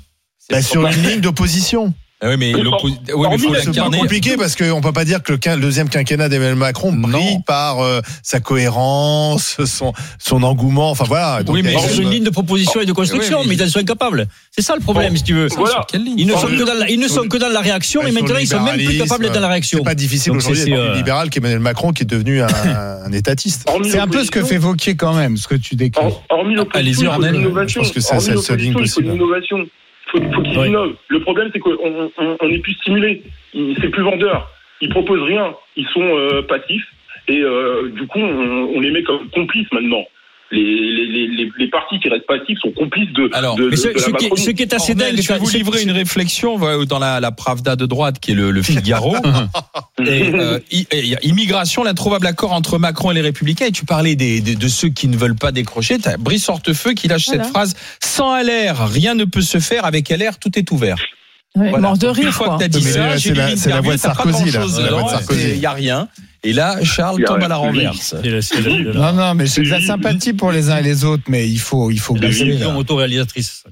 Bah, 0.51 0.63
sur 0.63 0.87
une 0.87 1.03
ligne 1.03 1.21
d'opposition. 1.21 1.93
Ah 2.23 2.29
Oui, 2.31 2.37
mais 2.39 2.55
oui, 2.55 2.63
mais 3.51 3.61
C'est 3.61 3.77
pas 3.79 3.91
compliqué 3.91 4.37
parce 4.39 4.57
qu'on 4.57 4.81
peut 4.81 4.93
pas 4.93 5.05
dire 5.05 5.23
que 5.23 5.33
le 5.33 5.39
quin- 5.39 5.55
le 5.57 5.61
deuxième 5.61 5.91
quinquennat 5.91 6.31
d'Emmanuel 6.31 6.55
Macron 6.57 6.91
brille 6.91 7.35
Non. 7.35 7.41
par 7.43 7.81
euh, 7.81 8.01
sa 8.23 8.41
cohérence, 8.41 9.59
son, 9.67 9.93
son 10.19 10.43
engouement. 10.43 10.91
Enfin 10.91 11.05
voilà. 11.07 11.43
Donc, 11.43 11.55
Oui, 11.55 11.63
mais 11.63 11.77
a 11.77 11.93
une 11.93 12.09
ligne 12.11 12.25
de 12.25 12.31
proposition 12.31 12.81
et 12.81 12.87
de 12.87 12.93
construction, 12.95 13.41
Oui, 13.41 13.45
mais- 13.49 13.57
mais 13.57 13.63
ils 13.63 13.67
en 13.67 13.71
sont 13.71 13.81
incapables. 13.81 14.29
C'est 14.51 14.63
ça 14.63 14.75
le 14.75 14.81
problème, 14.81 15.11
Bon, 15.11 15.17
si 15.19 15.25
tu 15.25 15.35
veux. 15.35 15.49
Voilà. 15.57 15.85
Ils 15.93 16.27
ne, 16.27 16.33
sont 16.33 16.47
que 16.47 16.65
dans 16.65 16.73
la, 16.73 16.89
ils 16.89 16.99
ne 16.99 17.07
sont 17.09 17.29
que 17.29 17.37
dans 17.37 17.49
la 17.51 17.61
réaction 17.61 18.01
et 18.07 18.13
maintenant 18.13 18.39
ils 18.39 18.47
sont 18.49 18.63
même 18.63 18.77
plus 18.83 18.97
capables 18.97 19.25
d'être 19.25 19.35
dans 19.35 19.41
la 19.41 19.49
réaction. 19.49 19.79
C'est 19.81 19.85
pas 19.85 19.95
difficile 19.95 20.33
Donc, 20.33 20.41
aujourd'hui 20.41 20.63
c'est- 20.63 20.71
d'être 20.71 20.79
euh, 20.81 20.95
libéral 20.97 21.29
qu'Emmanuel 21.29 21.61
Macron 21.61 21.93
qui 21.93 22.05
est 22.05 22.07
devenu 22.07 22.41
un, 22.41 22.47
un 23.05 23.13
étatiste. 23.13 23.69
Hormis 23.69 23.91
C'est 23.91 23.99
un 23.99 24.07
peu 24.09 24.25
ce 24.25 24.31
que 24.31 24.43
fait 24.43 24.57
Vauquier 24.57 24.97
quand 24.97 25.13
même, 25.13 25.37
ce 25.37 25.47
que 25.49 25.55
tu 25.55 25.77
décris. 25.77 26.03
Hor- 26.03 26.23
Hormis 26.31 26.55
l'opposition, 26.55 27.13
il 27.13 27.17
faut 27.19 27.23
de 27.23 27.27
Arnel. 27.27 27.43
Faut 30.07 30.21
faut, 30.33 30.43
qu'ils 30.43 30.59
Ouais. 30.59 30.69
innovent. 30.69 30.97
Le 31.09 31.21
problème, 31.21 31.51
c'est 31.53 31.59
qu'on 31.59 31.77
on, 31.83 32.11
on- 32.19 32.37
on 32.41 32.49
est 32.49 32.59
plus 32.59 32.75
stimulé. 32.75 33.23
C'est 33.81 33.89
plus 33.91 34.03
vendeur. 34.03 34.51
Ils 34.81 34.89
proposent 34.91 35.23
rien. 35.23 35.55
Ils 35.77 35.87
sont 35.89 36.03
euh, 36.03 36.43
passifs. 36.43 36.87
Et 37.29 37.41
euh, 37.41 37.89
du 37.91 38.07
coup, 38.07 38.21
on, 38.21 38.71
on 38.75 38.81
les 38.81 38.91
met 38.91 39.03
comme 39.03 39.29
complices 39.31 39.71
maintenant. 39.73 40.05
Les, 40.53 40.63
les, 40.63 41.07
les, 41.07 41.27
les, 41.27 41.51
les 41.59 41.71
partis 41.71 41.99
qui 41.99 42.09
restent 42.09 42.27
passifs 42.27 42.59
sont 42.61 42.71
complices 42.71 43.13
de, 43.15 43.29
Alors, 43.33 43.57
de, 43.57 43.65
Mais 43.65 43.71
de- 43.73 43.77
ce, 43.77 43.89
de 43.89 43.95
la 43.95 43.99
ce 43.99 44.05
qui, 44.07 44.13
Macronie. 44.13 44.45
ce 44.45 44.51
qui 44.51 44.63
est 44.63 44.73
assez 44.75 44.95
dingue, 44.95 45.21
je 45.21 45.33
vais 45.33 45.39
vous 45.41 45.51
livrer 45.51 45.83
une 45.83 45.91
réflexion 45.91 46.57
dans 46.85 46.99
la, 47.01 47.19
la 47.19 47.33
Pravda 47.33 47.75
de 47.75 47.85
droite, 47.85 48.21
qui 48.21 48.31
est 48.31 48.35
le, 48.35 48.53
le 48.53 48.63
Figaro. 48.63 49.17
et, 49.99 50.33
euh, 50.33 50.59
immigration, 51.23 51.83
l'introuvable 51.83 52.27
accord 52.29 52.53
entre 52.53 52.79
Macron 52.79 53.11
et 53.11 53.15
les 53.15 53.23
Républicains. 53.23 53.67
Et 53.67 53.73
tu 53.73 53.85
parlais 53.85 54.15
des, 54.15 54.41
des- 54.41 54.55
de 54.55 54.69
ceux 54.69 54.89
qui 54.89 55.09
ne 55.09 55.17
veulent 55.17 55.35
pas 55.37 55.51
décrocher. 55.53 55.99
T'as 55.99 56.17
Brice 56.17 56.49
Hortefeux 56.49 56.93
qui 56.93 57.09
lâche 57.09 57.27
Voilà. 57.27 57.43
cette 57.45 57.53
phrase 57.53 57.75
Sans 58.01 58.37
LR, 58.41 58.89
rien 58.89 59.15
ne 59.15 59.25
peut 59.25 59.41
se 59.43 59.59
faire. 59.59 59.85
Avec 59.85 60.11
LR, 60.11 60.39
tout 60.39 60.57
est 60.59 60.71
ouvert. 60.71 60.97
Ouais, 61.57 61.71
Voilà. 61.71 61.79
Mort 61.89 61.99
de 61.99 62.07
Une 62.07 62.13
rire, 62.13 62.33
fois 62.33 62.47
quoi. 62.49 62.57
que 62.57 62.63
t'as 62.63 62.69
dit 62.69 62.83
Mais 62.85 62.91
ça, 62.91 63.17
j'ai 63.17 63.31
c'est 63.31 63.35
la- 63.35 63.57
c'est 63.57 63.81
voix 63.81 63.95
de 63.95 63.99
Sarkozy, 64.01 64.51
là. 64.51 64.63
C'est. 65.29 65.53
Il 65.55 65.59
n'y 65.59 65.67
a 65.67 65.73
rien. 65.73 66.09
Et 66.45 66.53
là, 66.53 66.77
Charles 66.85 67.21
y 67.21 67.25
tombe 67.25 67.43
à 67.43 67.49
la 67.49 67.57
renverse. 67.57 68.15
c'est 68.23 68.41
c'est 68.43 68.61
Non, 68.95 69.13
non, 69.13 69.35
mais 69.35 69.47
c'est 69.47 69.63
de 69.63 69.71
la 69.71 69.81
sympathie 69.81 70.33
pour 70.35 70.53
les 70.53 70.71
uns 70.71 70.79
et 70.79 70.83
les 70.83 71.05
autres, 71.05 71.25
mais 71.29 71.49
il 71.49 71.59
faut, 71.59 71.91
il 71.91 71.99
faut 71.99 72.15
la 72.15 72.21
baisser. 72.29 72.45
vision 72.45 72.73
là. 72.73 72.79
autoréalisatrice. 72.79 73.65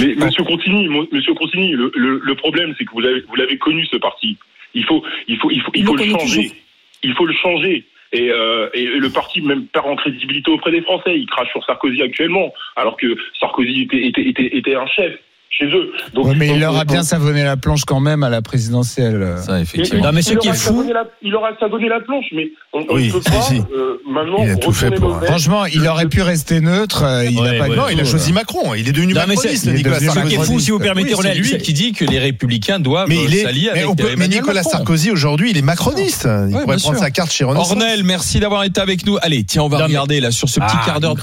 Mais 0.00 0.14
Monsieur 0.16 0.44
Contigny, 0.44 0.88
mo- 0.88 1.06
Monsieur 1.12 1.34
Contigny, 1.34 1.72
le, 1.72 1.90
le, 1.94 2.20
le 2.22 2.34
problème, 2.34 2.74
c'est 2.78 2.84
que 2.84 2.90
vous 2.92 3.00
l'avez 3.00 3.22
vous 3.28 3.34
l'avez 3.36 3.58
connu 3.58 3.84
ce 3.86 3.96
parti. 3.96 4.36
Il 4.74 4.84
faut, 4.84 5.02
il 5.28 5.36
faut, 5.38 5.50
il 5.50 5.60
faut, 5.60 5.70
il 5.74 5.80
Il 5.80 5.86
faut 5.86 5.96
le 5.96 6.04
changer. 6.04 6.18
toujours. 6.42 6.56
Il 7.04 7.14
faut 7.14 7.26
le 7.26 7.34
changer. 7.34 7.84
Et, 8.12 8.30
euh, 8.30 8.68
et 8.72 8.84
le 8.86 9.10
parti 9.10 9.42
même 9.42 9.66
perd 9.66 9.86
en 9.86 9.96
crédibilité 9.96 10.50
auprès 10.50 10.70
des 10.70 10.80
Français. 10.82 11.18
Il 11.18 11.26
crache 11.26 11.48
sur 11.50 11.64
Sarkozy 11.66 12.00
actuellement, 12.02 12.52
alors 12.76 12.96
que 12.96 13.06
Sarkozy 13.38 13.82
était, 13.82 14.06
était, 14.06 14.26
était, 14.28 14.56
était 14.56 14.74
un 14.76 14.86
chef 14.86 15.12
chez 15.50 15.64
eux. 15.66 15.90
Donc, 16.14 16.26
Ouais, 16.26 16.34
mais 16.36 16.48
il 16.48 16.60
leur 16.60 16.76
a 16.76 16.82
on- 16.82 16.84
bien 16.84 17.02
savonné 17.02 17.42
la 17.42 17.56
planche 17.56 17.84
quand 17.84 18.00
même 18.00 18.22
à 18.22 18.28
la 18.30 18.42
présidentielle. 18.42 19.34
Ça, 19.44 19.60
effectivement. 19.60 20.04
Non, 20.04 20.12
mais 20.12 20.22
ce 20.22 20.32
il 20.32 20.38
qui 20.38 20.48
est 20.48 20.52
fou- 20.54 20.84
la- 20.92 21.04
il 21.22 21.34
aura 21.34 21.48
savonné 21.58 21.88
la 21.88 22.00
planche, 22.00 22.26
mais 22.34 22.48
on 22.72 22.80
ne 22.80 22.92
Oui, 22.92 23.08
peut 23.10 23.20
si, 23.24 23.30
pas 23.30 23.40
si. 23.42 23.56
euh, 23.58 23.96
maintenant 24.08 24.36
Il 24.44 24.50
a 24.50 24.56
tout 24.56 24.72
fait 24.72 24.90
pour- 24.92 25.14
vestes. 25.14 25.26
Franchement, 25.26 25.66
il 25.66 25.86
aurait 25.88 26.06
pu 26.08 26.22
rester 26.22 26.60
neutre. 26.60 27.02
euh, 27.02 27.24
Il 27.28 27.38
Ouais, 27.38 27.52
n'a 27.52 27.58
pas 27.58 27.64
ouais. 27.64 27.70
du 27.70 27.76
Non, 27.76 27.88
il 27.90 28.00
a 28.00 28.04
choisi 28.04 28.32
Macron. 28.32 28.74
Il 28.74 28.88
est 28.88 28.92
devenu 28.92 29.14
Non, 29.14 29.20
macroniste, 29.26 29.66
est 29.66 29.72
Nicolas 29.72 29.96
devenu 29.96 30.10
Ce 30.10 30.14
qui 30.14 30.18
est 30.20 30.30
Sarkozy. 30.36 30.52
fou, 30.52 30.60
si 30.60 30.70
vous 30.70 30.78
permettez, 30.78 31.08
Oui, 31.14 31.20
c'est 31.22 31.28
Ronel, 31.28 31.38
lui 31.42 31.58
qui 31.58 31.72
dit 31.72 31.92
que 31.92 32.04
les 32.04 32.18
Républicains 32.18 32.78
doivent 32.78 33.08
Mais 33.08 33.24
il 33.24 33.34
est, 33.34 33.42
s'allier 33.42 33.70
avec 33.70 33.88
on 33.88 33.96
peut- 33.96 34.14
mais 34.16 34.28
Nicolas. 34.28 34.62
Sarkozy 34.62 35.10
aujourd'hui, 35.10 35.50
il 35.50 35.56
est 35.58 35.62
macroniste. 35.62 36.28
Il 36.48 36.52
pourrait 36.56 36.76
prendre 36.76 36.98
sa 36.98 37.10
carte 37.10 37.32
chez 37.32 37.44
Renaissance. 37.44 37.72
Ornel, 37.72 38.04
merci 38.04 38.38
d'avoir 38.38 38.64
été 38.64 38.80
avec 38.80 39.04
nous. 39.06 39.16
Allez, 39.22 39.44
tiens, 39.44 39.62
on 39.62 39.68
va 39.68 39.84
regarder 39.84 40.20
là 40.20 40.30
sur 40.30 40.48
ce 40.48 40.60
petit 40.60 40.76
Ah, 40.78 40.82
quart 40.84 41.00
d'heure. 41.00 41.14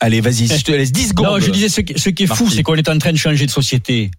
Allez, 0.00 0.20
vas-y, 0.20 0.46
je 0.46 0.64
te 0.64 0.72
laisse 0.72 0.92
10 0.92 1.08
secondes. 1.08 1.26
Non, 1.26 1.38
je 1.38 1.50
disais, 1.50 1.68
ce 1.68 1.80
qui, 1.80 2.22
est 2.24 2.26
fou, 2.26 2.48
c'est 2.50 2.62
qu'on 2.62 2.74
est 2.74 2.88
en 2.88 2.98
train 2.98 3.12
de 3.12 3.16
changer 3.18 3.46
de 3.46 3.50
société, 3.50 3.65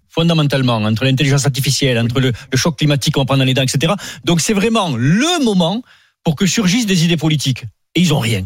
fondamentalement, 0.10 0.76
entre 0.78 1.04
l'intelligence 1.06 1.46
artificielle, 1.46 1.98
entre 2.00 2.20
le, 2.20 2.32
le 2.52 2.58
choc 2.58 2.78
climatique 2.78 3.14
qu'on 3.14 3.26
prend 3.26 3.38
dans 3.38 3.44
les 3.44 3.54
dents, 3.54 3.62
etc. 3.64 3.94
Donc 4.24 4.42
c'est 4.42 4.54
vraiment 4.54 4.96
le 4.98 5.44
moment 5.44 5.82
pour 6.24 6.36
que 6.36 6.46
surgissent 6.46 6.86
des 6.88 7.06
idées 7.06 7.18
politiques. 7.18 7.64
Et 7.96 8.02
ils 8.02 8.14
ont 8.14 8.20
rien. 8.20 8.44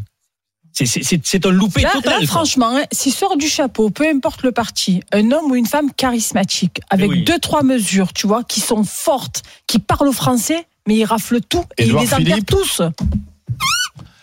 C'est- 0.73 1.45
un 1.45 1.49
loupé 1.51 1.81
Là, 1.81 1.91
total. 1.91 2.21
là, 2.21 2.27
franchement, 2.27 2.69
hein, 2.77 2.83
s'il 2.93 3.11
sort 3.11 3.35
du 3.37 3.47
chapeau, 3.47 3.89
peu 3.89 4.07
importe 4.07 4.43
le 4.43 4.51
parti, 4.53 5.01
un 5.11 5.31
homme 5.31 5.51
ou 5.51 5.55
une 5.55 5.65
femme 5.65 5.91
charismatique, 5.91 6.79
avec 6.89 7.07
Eh 7.07 7.09
oui. 7.09 7.23
deux, 7.23 7.39
trois 7.39 7.61
mesures, 7.63 8.13
tu 8.13 8.25
vois, 8.25 8.43
qui 8.45 8.61
sont 8.61 8.83
fortes, 8.85 9.43
qui 9.67 9.79
parlent 9.79 10.07
au 10.07 10.13
français, 10.13 10.65
mais 10.87 10.95
ils 10.95 11.03
raflent 11.05 11.41
tout 11.41 11.65
et 11.77 11.85
ils 11.85 11.93
les 11.93 12.13
enterrent 12.13 12.45
tous. 12.47 12.81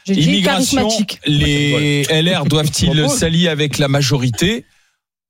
J'ai 0.06 0.14
dit 0.14 0.22
Immigration, 0.22 0.78
charismatique. 0.88 1.20
les 1.26 2.04
LR 2.10 2.44
doivent-ils 2.46 3.10
s'allier 3.10 3.48
avec 3.48 3.76
la 3.76 3.88
majorité? 3.88 4.64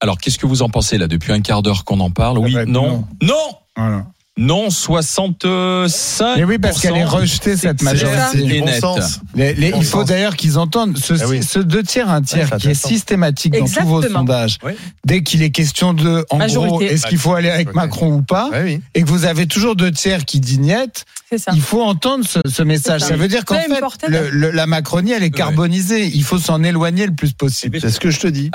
Alors, 0.01 0.19
qu'est-ce 0.19 0.39
que 0.39 0.47
vous 0.47 0.63
en 0.63 0.69
pensez 0.69 0.97
là 0.99 1.07
depuis 1.09 1.33
un 1.33 1.41
quart 1.41 1.63
d'heure 1.63 1.85
qu'on 1.85 2.01
en 2.01 2.11
parle? 2.11 2.39
Oui, 2.39 2.53
va 2.53 2.63
être 2.63 2.69
non, 2.69 3.05
non, 3.23 3.35
Voilà. 3.77 4.07
non, 4.37 4.71
65. 4.71 6.37
Mais 6.37 6.45
oui, 6.45 6.59
parce 6.59 6.81
qu'elle 6.81 6.97
est 6.97 7.05
rejetée, 7.05 7.57
cette 7.57 7.83
majorité. 7.83 8.39
Et 8.57 8.61
Bon 8.61 8.67
net. 8.67 8.81
sens. 8.81 9.21
Les- 9.35 9.55
les- 9.55 9.71
Bon 9.73 9.79
il 9.81 9.85
faut 9.85 10.05
d'ailleurs 10.05 10.37
qu'ils 10.37 10.59
entendent 10.59 10.97
ce, 10.99 11.15
Ah 11.21 11.27
oui. 11.29 11.43
ce 11.43 11.59
deux 11.59 11.83
tiers, 11.83 12.09
un 12.11 12.23
tiers 12.23 12.51
Ouais, 12.53 12.59
qui 12.59 12.69
est 12.69 12.75
systématique 12.75 13.55
dans 13.59 13.65
tous 13.67 13.85
vos 13.87 14.03
sondages. 14.03 14.59
Oui. 14.65 14.73
Dès 15.05 15.23
qu'il 15.23 15.43
est 15.43 15.51
question 15.51 15.93
de, 15.95 16.25
en 16.31 16.37
Majorité. 16.37 16.69
gros, 16.71 16.81
est-ce 16.83 17.07
qu'il 17.07 17.19
faut 17.19 17.35
aller 17.35 17.51
avec. 17.51 17.75
Macron 17.75 18.13
ou 18.13 18.23
pas, 18.23 18.51
Ouais, 18.51 18.63
oui. 18.65 18.81
et 18.95 19.03
que 19.03 19.09
vous 19.09 19.25
avez 19.25 19.47
toujours 19.47 19.75
deux 19.77 19.91
tiers 19.91 20.25
qui 20.25 20.39
disent 20.41 20.61
niet, 20.61 21.05
C'est 21.31 21.39
ça. 21.39 21.51
il 21.55 21.61
faut 21.61 21.83
entendre 21.83 22.25
ce, 22.27 22.39
ce 22.49 22.63
message. 22.63 23.01
Ça. 23.03 23.09
ça. 23.09 23.17
veut 23.17 23.29
dire 23.29 23.45
qu'en 23.45 23.57
fait, 23.57 23.71
importe, 23.77 24.05
le- 24.09 24.31
le- 24.31 24.51
la 24.51 24.67
Macronie, 24.67 25.13
elle 25.13 25.23
est 25.23 25.31
carbonisée. 25.31 26.07
Il 26.15 26.23
faut 26.25 26.39
s'en 26.39 26.63
éloigner 26.63 27.07
le 27.07 27.15
plus 27.15 27.33
possible. 27.33 27.79
C'est 27.81 27.91
ce 27.91 28.01
que 28.01 28.11
je 28.11 28.21
te 28.21 28.27
dis. 28.29 28.51